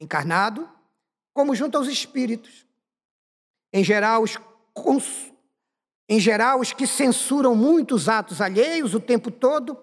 encarnado, 0.00 0.68
como 1.32 1.54
junto 1.54 1.78
aos 1.78 1.86
espíritos. 1.86 2.66
Em 3.72 3.84
geral, 3.84 4.22
os, 4.22 4.36
em 6.08 6.18
geral, 6.18 6.60
os 6.60 6.72
que 6.72 6.86
censuram 6.86 7.54
muitos 7.54 8.08
atos 8.08 8.40
alheios 8.40 8.94
o 8.94 9.00
tempo 9.00 9.30
todo 9.30 9.78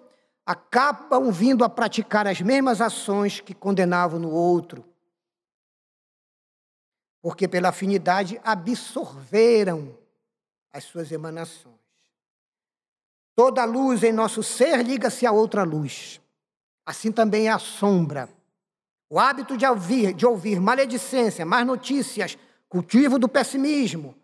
acabam 0.50 1.30
vindo 1.30 1.62
a 1.62 1.68
praticar 1.68 2.26
as 2.26 2.40
mesmas 2.40 2.80
ações 2.80 3.38
que 3.38 3.54
condenavam 3.54 4.18
no 4.18 4.32
outro. 4.32 4.84
Porque, 7.22 7.46
pela 7.46 7.68
afinidade, 7.68 8.40
absorveram 8.42 9.96
as 10.72 10.82
suas 10.82 11.12
emanações. 11.12 11.78
Toda 13.36 13.64
luz 13.64 14.02
em 14.02 14.12
nosso 14.12 14.42
ser 14.42 14.82
liga-se 14.82 15.24
a 15.24 15.30
outra 15.30 15.62
luz. 15.62 16.20
Assim 16.84 17.12
também 17.12 17.46
é 17.46 17.52
a 17.52 17.58
sombra. 17.60 18.28
O 19.08 19.20
hábito 19.20 19.56
de 19.56 19.64
ouvir, 19.64 20.12
de 20.14 20.26
ouvir 20.26 20.60
maledicência, 20.60 21.46
más 21.46 21.64
notícias, 21.64 22.36
cultivo 22.68 23.20
do 23.20 23.28
pessimismo, 23.28 24.16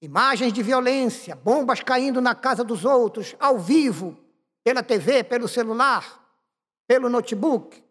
imagens 0.00 0.52
de 0.52 0.62
violência, 0.62 1.34
bombas 1.34 1.80
caindo 1.80 2.20
na 2.20 2.36
casa 2.36 2.62
dos 2.62 2.84
outros, 2.84 3.34
ao 3.40 3.58
vivo, 3.58 4.21
pela 4.64 4.82
TV, 4.82 5.24
pelo 5.24 5.48
celular, 5.48 6.20
pelo 6.86 7.08
notebook, 7.08 7.82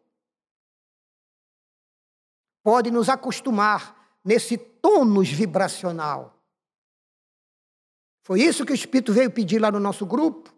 pode 2.63 2.91
nos 2.91 3.09
acostumar 3.09 4.19
nesse 4.23 4.57
tônus 4.57 5.29
vibracional. 5.29 6.37
Foi 8.23 8.41
isso 8.41 8.65
que 8.65 8.71
o 8.71 8.75
Espírito 8.75 9.13
veio 9.13 9.31
pedir 9.31 9.59
lá 9.59 9.71
no 9.71 9.79
nosso 9.79 10.05
grupo 10.05 10.53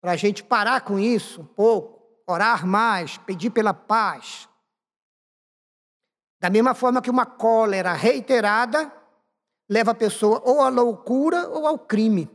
para 0.00 0.12
a 0.12 0.16
gente 0.16 0.44
parar 0.44 0.82
com 0.82 0.98
isso 0.98 1.40
um 1.40 1.46
pouco, 1.46 2.02
orar 2.26 2.66
mais, 2.66 3.16
pedir 3.18 3.50
pela 3.50 3.72
paz. 3.72 4.48
Da 6.40 6.50
mesma 6.50 6.74
forma 6.74 7.00
que 7.00 7.08
uma 7.08 7.24
cólera 7.24 7.94
reiterada 7.94 8.92
leva 9.66 9.92
a 9.92 9.94
pessoa 9.94 10.42
ou 10.44 10.60
à 10.60 10.68
loucura 10.68 11.48
ou 11.48 11.66
ao 11.66 11.78
crime. 11.78 12.28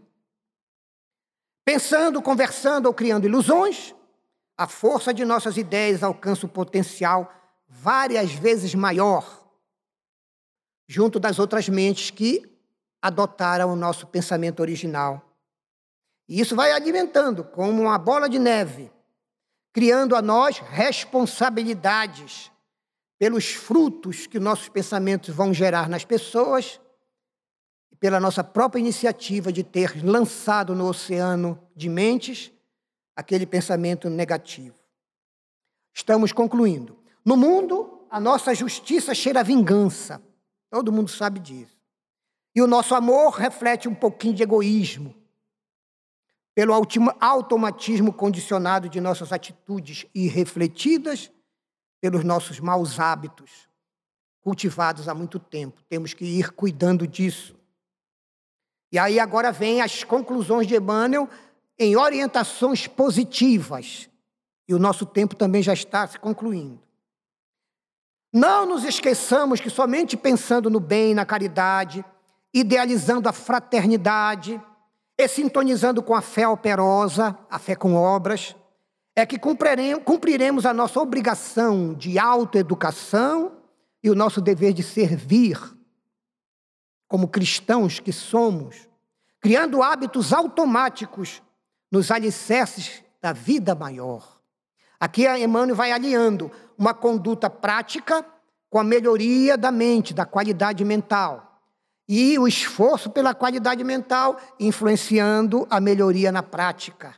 Pensando, 1.72 2.20
conversando 2.20 2.88
ou 2.88 2.94
criando 2.96 3.28
ilusões, 3.28 3.94
a 4.58 4.66
força 4.66 5.14
de 5.14 5.24
nossas 5.24 5.56
ideias 5.56 6.02
alcança 6.02 6.48
o 6.48 6.50
potencial 6.50 7.32
várias 7.68 8.34
vezes 8.34 8.74
maior, 8.74 9.48
junto 10.88 11.20
das 11.20 11.38
outras 11.38 11.70
mentes 11.70 12.10
que 12.10 12.60
adotaram 13.00 13.72
o 13.72 13.76
nosso 13.76 14.08
pensamento 14.08 14.62
original. 14.62 15.24
E 16.28 16.40
isso 16.40 16.56
vai 16.56 16.72
alimentando 16.72 17.44
como 17.44 17.84
uma 17.84 18.00
bola 18.00 18.28
de 18.28 18.40
neve, 18.40 18.92
criando 19.72 20.16
a 20.16 20.24
nós 20.24 20.58
responsabilidades 20.58 22.52
pelos 23.20 23.52
frutos 23.52 24.26
que 24.26 24.40
nossos 24.40 24.70
pensamentos 24.70 25.36
vão 25.36 25.54
gerar 25.54 25.88
nas 25.88 26.04
pessoas 26.04 26.82
pela 28.00 28.20
nossa 28.20 28.44
própria 28.44 28.80
iniciativa 28.80 29.52
de 29.52 29.64
ter 29.64 30.04
lançado 30.06 30.74
no 30.74 30.88
oceano 30.88 31.60
de 31.76 31.90
mentes 31.90 32.52
aquele 33.16 33.46
pensamento 33.46 34.10
negativo. 34.10 34.76
Estamos 35.94 36.32
concluindo. 36.32 36.98
No 37.26 37.36
mundo, 37.36 38.06
a 38.10 38.20
nossa 38.20 38.56
justiça 38.56 39.14
cheira 39.14 39.42
a 39.42 39.44
vingança. 39.44 40.22
Todo 40.70 40.92
mundo 40.92 41.10
sabe 41.10 41.40
disso. 41.40 41.78
E 42.56 42.62
o 42.62 42.68
nosso 42.68 42.96
amor 42.96 43.32
reflete 43.32 43.88
um 43.88 43.96
pouquinho 43.96 44.34
de 44.34 44.44
egoísmo 44.44 45.20
pelo 46.56 46.74
automatismo 47.22 48.12
condicionado 48.12 48.90
de 48.90 49.00
nossas 49.00 49.32
atitudes 49.32 50.06
irrefletidas, 50.14 51.32
pelos 52.02 52.24
nossos 52.24 52.60
maus 52.60 53.00
hábitos, 53.00 53.70
cultivados 54.42 55.08
há 55.08 55.14
muito 55.14 55.40
tempo. 55.40 55.82
Temos 55.88 56.14
que 56.14 56.26
ir 56.26 56.52
cuidando 56.52 57.08
disso. 57.08 57.59
E 58.92 58.98
aí 58.98 59.20
agora 59.20 59.52
vem 59.52 59.82
as 59.82 60.04
conclusões 60.04 60.68
de 60.68 60.76
Emmanuel 60.76 61.30
em 61.78 61.96
orientações 61.96 62.88
positivas. 62.88 64.10
E 64.68 64.74
o 64.74 64.80
nosso 64.80 65.06
tempo 65.06 65.36
também 65.36 65.64
já 65.64 65.74
está 65.74 66.08
se 66.08 66.20
concluindo. 66.20 66.80
Não 68.32 68.66
nos 68.66 68.84
esqueçamos 68.84 69.60
que 69.60 69.70
somente 69.70 70.16
pensando 70.16 70.70
no 70.70 70.80
bem, 70.80 71.14
na 71.14 71.26
caridade, 71.26 72.06
idealizando 72.54 73.28
a 73.28 73.34
fraternidade, 73.34 74.62
e 75.18 75.28
sintonizando 75.28 76.02
com 76.02 76.16
a 76.16 76.22
fé 76.22 76.48
operosa, 76.48 77.38
a 77.50 77.60
fé 77.60 77.76
com 77.76 77.94
obras, 77.94 78.56
é 79.14 79.26
que 79.26 79.38
cumpriremos 79.38 80.66
a 80.66 80.74
nossa 80.74 80.98
obrigação 81.02 81.94
de 81.94 82.18
autoeducação 82.18 83.52
e 84.02 84.10
o 84.10 84.16
nosso 84.16 84.40
dever 84.40 84.72
de 84.72 84.82
servir, 84.82 85.60
como 87.10 87.28
cristãos 87.28 88.00
que 88.00 88.14
somos, 88.14 88.88
criando 89.42 89.82
hábitos 89.82 90.32
automáticos 90.32 91.42
nos 91.92 92.12
alicerces 92.12 93.04
da 93.20 93.34
vida 93.34 93.74
maior. 93.74 94.40
Aqui 95.00 95.26
a 95.26 95.40
Emmanuel 95.40 95.76
vai 95.76 95.92
alinhando 95.92 96.52
uma 96.78 96.94
conduta 96.94 97.50
prática 97.50 98.24
com 98.70 98.80
a 98.80 98.84
melhoria 98.84 99.58
da 99.58 99.72
mente, 99.72 100.14
da 100.14 100.26
qualidade 100.26 100.86
mental. 100.86 101.60
E 102.08 102.38
o 102.38 102.48
esforço 102.48 103.10
pela 103.10 103.34
qualidade 103.34 103.84
mental 103.84 104.40
influenciando 104.60 105.66
a 105.70 105.80
melhoria 105.80 106.32
na 106.32 106.44
prática. 106.44 107.16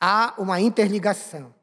Há 0.00 0.34
uma 0.38 0.60
interligação. 0.60 1.54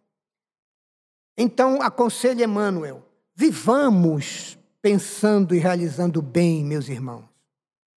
Então, 1.38 1.82
aconselho 1.82 2.44
Emmanuel, 2.44 3.06
vivamos 3.36 4.58
pensando 4.84 5.56
e 5.56 5.58
realizando 5.58 6.22
bem, 6.22 6.64
meus 6.64 6.88
irmãos, 6.88 7.28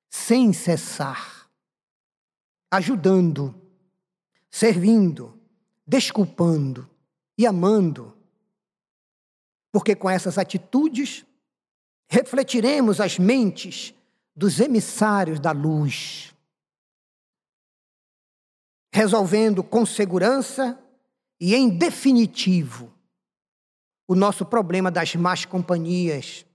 sem 0.08 0.54
cessar, 0.54 1.50
ajudando, 2.70 3.54
servindo, 4.48 5.38
desculpando 5.86 6.88
e 7.36 7.46
amando 7.46 8.16
porque 9.76 9.94
com 9.94 10.08
essas 10.08 10.38
atitudes 10.38 11.26
refletiremos 12.08 12.98
as 12.98 13.18
mentes 13.18 13.92
dos 14.34 14.58
emissários 14.58 15.38
da 15.38 15.52
luz, 15.52 16.34
resolvendo 18.90 19.62
com 19.62 19.84
segurança 19.84 20.82
e 21.38 21.54
em 21.54 21.68
definitivo 21.68 22.90
o 24.08 24.14
nosso 24.14 24.46
problema 24.46 24.90
das 24.90 25.14
más 25.14 25.44
companhias. 25.44 26.45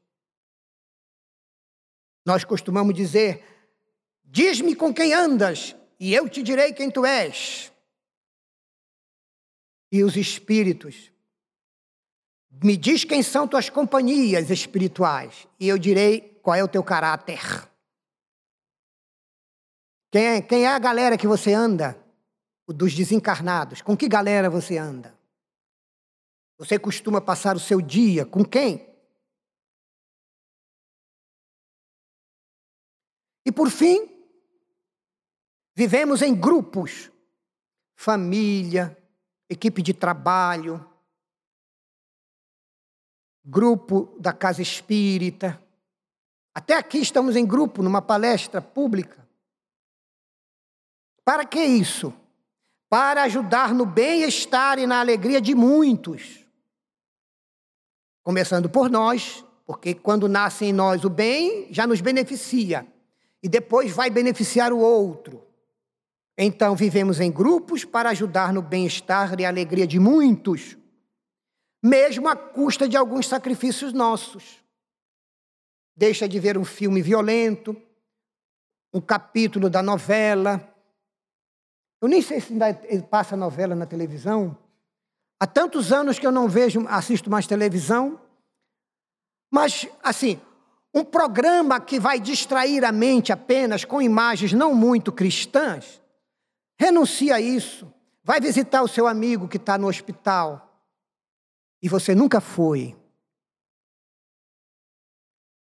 Nós 2.25 2.43
costumamos 2.43 2.93
dizer: 2.93 3.43
diz-me 4.23 4.75
com 4.75 4.93
quem 4.93 5.13
andas, 5.13 5.75
e 5.99 6.13
eu 6.13 6.29
te 6.29 6.41
direi 6.41 6.73
quem 6.73 6.89
tu 6.89 7.05
és. 7.05 7.71
E 9.91 10.03
os 10.03 10.15
espíritos 10.15 11.11
me 12.63 12.77
diz 12.77 13.03
quem 13.03 13.23
são 13.23 13.47
tuas 13.47 13.69
companhias 13.69 14.49
espirituais, 14.49 15.47
e 15.59 15.67
eu 15.67 15.77
direi 15.77 16.39
qual 16.41 16.55
é 16.55 16.63
o 16.63 16.67
teu 16.67 16.83
caráter. 16.83 17.39
Quem 20.11 20.25
é, 20.25 20.41
quem 20.41 20.65
é 20.65 20.67
a 20.67 20.79
galera 20.79 21.17
que 21.17 21.27
você 21.27 21.53
anda? 21.53 21.97
Dos 22.67 22.93
desencarnados. 22.93 23.81
Com 23.81 23.97
que 23.97 24.07
galera 24.07 24.49
você 24.49 24.77
anda? 24.77 25.13
Você 26.57 26.77
costuma 26.77 27.19
passar 27.19 27.55
o 27.55 27.59
seu 27.59 27.81
dia 27.81 28.25
com 28.25 28.45
quem? 28.45 28.90
E 33.45 33.51
por 33.51 33.69
fim, 33.69 34.09
vivemos 35.75 36.21
em 36.21 36.33
grupos, 36.33 37.11
família, 37.95 38.97
equipe 39.49 39.81
de 39.81 39.93
trabalho, 39.93 40.85
grupo 43.43 44.15
da 44.19 44.31
Casa 44.31 44.61
Espírita. 44.61 45.61
Até 46.53 46.75
aqui 46.75 46.99
estamos 46.99 47.35
em 47.35 47.45
grupo, 47.45 47.81
numa 47.81 48.01
palestra 48.01 48.61
pública. 48.61 49.27
Para 51.23 51.45
que 51.45 51.63
isso? 51.63 52.13
Para 52.89 53.23
ajudar 53.23 53.73
no 53.73 53.85
bem-estar 53.85 54.77
e 54.77 54.85
na 54.85 54.99
alegria 54.99 55.39
de 55.39 55.55
muitos. 55.55 56.45
Começando 58.23 58.69
por 58.69 58.89
nós, 58.89 59.43
porque 59.65 59.95
quando 59.95 60.27
nasce 60.27 60.65
em 60.65 60.73
nós 60.73 61.03
o 61.03 61.09
bem, 61.09 61.67
já 61.71 61.87
nos 61.87 62.01
beneficia. 62.01 62.85
E 63.43 63.49
depois 63.49 63.91
vai 63.91 64.09
beneficiar 64.09 64.71
o 64.71 64.79
outro. 64.79 65.43
Então, 66.37 66.75
vivemos 66.75 67.19
em 67.19 67.31
grupos 67.31 67.83
para 67.83 68.09
ajudar 68.09 68.53
no 68.53 68.61
bem-estar 68.61 69.39
e 69.39 69.45
alegria 69.45 69.85
de 69.85 69.99
muitos 69.99 70.77
mesmo 71.81 72.27
à 72.27 72.35
custa 72.35 72.87
de 72.87 72.95
alguns 72.95 73.27
sacrifícios 73.27 73.91
nossos. 73.91 74.63
Deixa 75.95 76.27
de 76.27 76.39
ver 76.39 76.57
um 76.57 76.65
filme 76.65 77.01
violento, 77.01 77.75
um 78.93 79.01
capítulo 79.01 79.69
da 79.69 79.81
novela. 79.81 80.67
Eu 82.01 82.07
nem 82.07 82.21
sei 82.21 82.39
se 82.39 82.53
ainda 82.53 82.73
passa 83.09 83.35
novela 83.35 83.75
na 83.75 83.85
televisão. 83.85 84.57
Há 85.39 85.47
tantos 85.47 85.91
anos 85.91 86.19
que 86.19 86.27
eu 86.27 86.31
não 86.31 86.47
vejo, 86.47 86.85
assisto 86.87 87.29
mais 87.29 87.47
televisão. 87.47 88.19
Mas, 89.51 89.87
assim, 90.03 90.39
um 90.93 91.03
programa 91.03 91.79
que 91.79 91.99
vai 91.99 92.19
distrair 92.19 92.83
a 92.83 92.91
mente 92.91 93.31
apenas 93.31 93.85
com 93.85 94.01
imagens 94.01 94.51
não 94.53 94.73
muito 94.73 95.11
cristãs, 95.11 96.01
renuncia 96.77 97.35
a 97.35 97.41
isso. 97.41 97.91
Vai 98.23 98.39
visitar 98.39 98.83
o 98.83 98.87
seu 98.87 99.07
amigo 99.07 99.47
que 99.47 99.57
está 99.57 99.77
no 99.77 99.87
hospital 99.87 100.71
e 101.81 101.89
você 101.89 102.13
nunca 102.13 102.39
foi. 102.39 102.95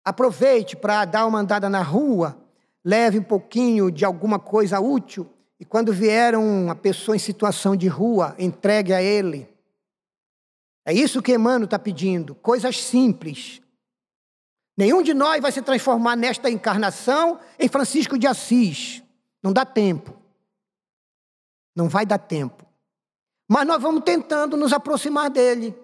Aproveite 0.04 0.76
para 0.76 1.04
dar 1.04 1.26
uma 1.26 1.40
andada 1.40 1.68
na 1.68 1.82
rua, 1.82 2.40
leve 2.84 3.18
um 3.18 3.22
pouquinho 3.22 3.90
de 3.90 4.04
alguma 4.04 4.38
coisa 4.38 4.80
útil 4.80 5.28
e 5.58 5.64
quando 5.64 5.92
vier 5.92 6.36
uma 6.36 6.74
pessoa 6.74 7.16
em 7.16 7.18
situação 7.18 7.74
de 7.74 7.88
rua, 7.88 8.34
entregue 8.38 8.92
a 8.92 9.02
ele. 9.02 9.48
É 10.84 10.92
isso 10.92 11.20
que 11.20 11.34
Emmanuel 11.34 11.64
está 11.64 11.78
pedindo, 11.78 12.34
coisas 12.36 12.80
simples. 12.80 13.60
Nenhum 14.76 15.02
de 15.02 15.14
nós 15.14 15.40
vai 15.40 15.50
se 15.50 15.62
transformar 15.62 16.16
nesta 16.16 16.50
encarnação 16.50 17.40
em 17.58 17.68
Francisco 17.68 18.18
de 18.18 18.26
Assis. 18.26 19.02
Não 19.42 19.52
dá 19.52 19.64
tempo. 19.64 20.14
Não 21.74 21.88
vai 21.88 22.04
dar 22.04 22.18
tempo. 22.18 22.66
Mas 23.48 23.66
nós 23.66 23.80
vamos 23.80 24.02
tentando 24.04 24.56
nos 24.56 24.72
aproximar 24.72 25.30
dele 25.30 25.74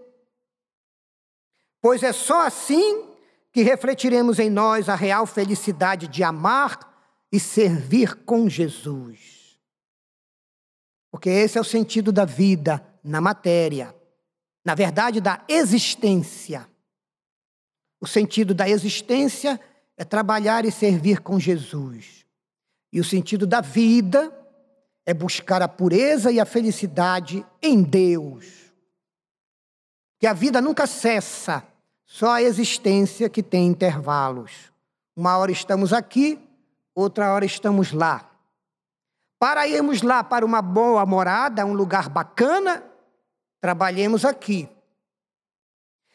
pois 1.82 2.04
é 2.04 2.12
só 2.12 2.46
assim 2.46 3.08
que 3.52 3.62
refletiremos 3.62 4.38
em 4.38 4.48
nós 4.48 4.88
a 4.88 4.94
real 4.94 5.26
felicidade 5.26 6.06
de 6.06 6.22
amar 6.22 6.78
e 7.30 7.40
servir 7.40 8.14
com 8.24 8.48
Jesus. 8.48 9.58
Porque 11.10 11.28
esse 11.28 11.58
é 11.58 11.60
o 11.60 11.64
sentido 11.64 12.12
da 12.12 12.24
vida 12.24 12.82
na 13.02 13.20
matéria, 13.20 13.94
na 14.64 14.74
verdade, 14.74 15.20
da 15.20 15.44
existência. 15.48 16.66
O 18.02 18.06
sentido 18.06 18.52
da 18.52 18.68
existência 18.68 19.60
é 19.96 20.04
trabalhar 20.04 20.64
e 20.64 20.72
servir 20.72 21.20
com 21.20 21.38
Jesus. 21.38 22.26
E 22.92 22.98
o 22.98 23.04
sentido 23.04 23.46
da 23.46 23.60
vida 23.60 24.36
é 25.06 25.14
buscar 25.14 25.62
a 25.62 25.68
pureza 25.68 26.32
e 26.32 26.40
a 26.40 26.44
felicidade 26.44 27.46
em 27.62 27.80
Deus. 27.80 28.72
Que 30.18 30.26
a 30.26 30.32
vida 30.32 30.60
nunca 30.60 30.84
cessa 30.84 31.64
só 32.04 32.32
a 32.32 32.42
existência 32.42 33.28
que 33.28 33.40
tem 33.40 33.68
intervalos. 33.68 34.72
Uma 35.14 35.38
hora 35.38 35.52
estamos 35.52 35.92
aqui, 35.92 36.40
outra 36.96 37.32
hora 37.32 37.44
estamos 37.44 37.92
lá. 37.92 38.28
Para 39.38 39.68
irmos 39.68 40.02
lá 40.02 40.24
para 40.24 40.44
uma 40.44 40.60
boa 40.60 41.06
morada, 41.06 41.64
um 41.64 41.72
lugar 41.72 42.08
bacana, 42.08 42.82
trabalhemos 43.60 44.24
aqui. 44.24 44.68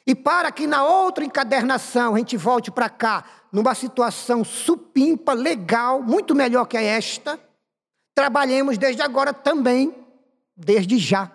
E 0.08 0.16
para 0.16 0.54
que 0.54 0.66
na 0.66 0.86
outra 0.86 1.26
encadernação 1.26 2.16
a 2.16 2.18
gente 2.18 2.38
volte 2.38 2.72
para 2.72 2.90
cá, 2.90 3.26
numa 3.52 3.76
situação 3.76 4.42
supimpa, 4.42 5.34
legal, 5.34 6.02
muito 6.02 6.34
melhor 6.34 6.66
que 6.66 6.78
esta, 6.78 7.38
trabalhemos 8.16 8.78
desde 8.78 9.02
agora 9.02 9.34
também, 9.34 9.94
desde 10.56 10.98
já. 10.98 11.30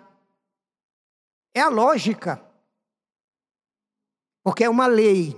É 1.53 1.61
a 1.61 1.69
lógica. 1.69 2.43
Porque 4.43 4.63
é 4.63 4.69
uma 4.69 4.87
lei. 4.87 5.37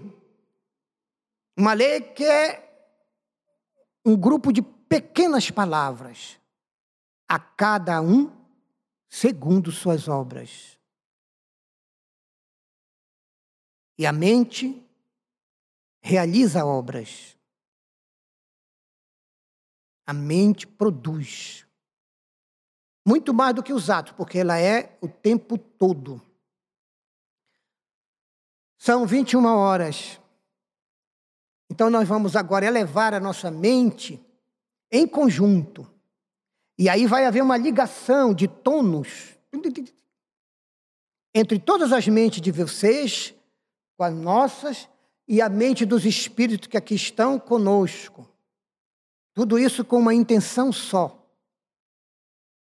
Uma 1.58 1.74
lei 1.74 2.00
que 2.00 2.24
é 2.24 2.66
um 4.06 4.16
grupo 4.16 4.54
de 4.54 4.62
pequenas 4.62 5.52
palavras, 5.52 6.40
a 7.28 7.38
cada 7.38 8.02
um 8.02 8.32
segundo 9.10 9.74
suas 9.74 10.08
obras. 10.08 10.75
E 13.98 14.06
a 14.06 14.12
mente 14.12 14.84
realiza 16.02 16.66
obras. 16.66 17.38
A 20.06 20.14
mente 20.14 20.68
produz. 20.68 21.66
Muito 23.08 23.34
mais 23.34 23.56
do 23.56 23.64
que 23.64 23.74
os 23.74 23.90
atos, 23.90 24.14
porque 24.14 24.40
ela 24.40 24.60
é 24.60 24.98
o 25.02 25.08
tempo 25.08 25.58
todo. 25.58 26.22
São 28.78 29.06
21 29.06 29.46
horas. 29.46 30.20
Então 31.70 31.90
nós 31.90 32.08
vamos 32.08 32.36
agora 32.36 32.66
elevar 32.66 33.14
a 33.14 33.20
nossa 33.20 33.50
mente 33.52 34.24
em 34.92 35.08
conjunto. 35.08 35.90
E 36.78 36.90
aí 36.90 37.06
vai 37.06 37.26
haver 37.26 37.42
uma 37.42 37.58
ligação 37.58 38.34
de 38.34 38.48
tonos 38.48 39.36
entre 41.34 41.60
todas 41.60 41.92
as 41.92 42.08
mentes 42.08 42.40
de 42.40 42.50
vocês, 42.50 43.35
com 43.98 44.04
as 44.04 44.14
nossas, 44.14 44.90
e 45.28 45.42
a 45.42 45.50
mente 45.50 45.86
dos 45.86 46.06
espíritos 46.06 46.68
que 46.68 46.78
aqui 46.78 46.96
estão 46.96 47.40
conosco. 47.40 48.30
Tudo 49.34 49.58
isso 49.58 49.84
com 49.84 49.98
uma 49.98 50.14
intenção 50.14 50.72
só: 50.72 51.28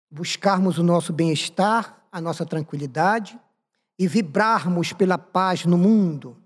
buscarmos 0.10 0.78
o 0.78 0.84
nosso 0.84 1.12
bem-estar, 1.12 2.06
a 2.12 2.22
nossa 2.22 2.46
tranquilidade 2.46 3.40
e 3.98 4.08
vibrarmos 4.08 4.94
pela 4.94 5.18
paz 5.18 5.66
no 5.66 5.78
mundo, 5.78 6.38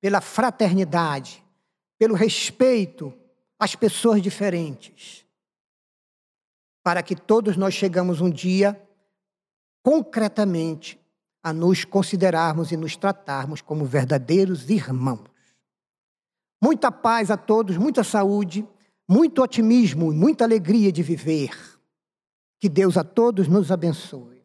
pela 0.00 0.20
fraternidade, 0.20 1.44
pelo 1.98 2.14
respeito 2.14 3.12
às 3.58 3.74
pessoas 3.74 4.20
diferentes, 4.20 5.24
para 6.82 7.02
que 7.02 7.16
todos 7.16 7.56
nós 7.56 7.74
chegamos 7.74 8.20
um 8.20 8.30
dia 8.30 8.80
concretamente 9.82 11.00
a 11.46 11.52
nos 11.52 11.84
considerarmos 11.84 12.72
e 12.72 12.76
nos 12.76 12.96
tratarmos 12.96 13.60
como 13.62 13.84
verdadeiros 13.84 14.68
irmãos. 14.68 15.30
Muita 16.60 16.90
paz 16.90 17.30
a 17.30 17.36
todos, 17.36 17.76
muita 17.76 18.02
saúde, 18.02 18.66
muito 19.08 19.40
otimismo 19.40 20.12
e 20.12 20.16
muita 20.16 20.42
alegria 20.42 20.90
de 20.90 21.04
viver. 21.04 21.50
Que 22.58 22.68
Deus 22.68 22.96
a 22.96 23.04
todos 23.04 23.46
nos 23.46 23.70
abençoe. 23.70 24.35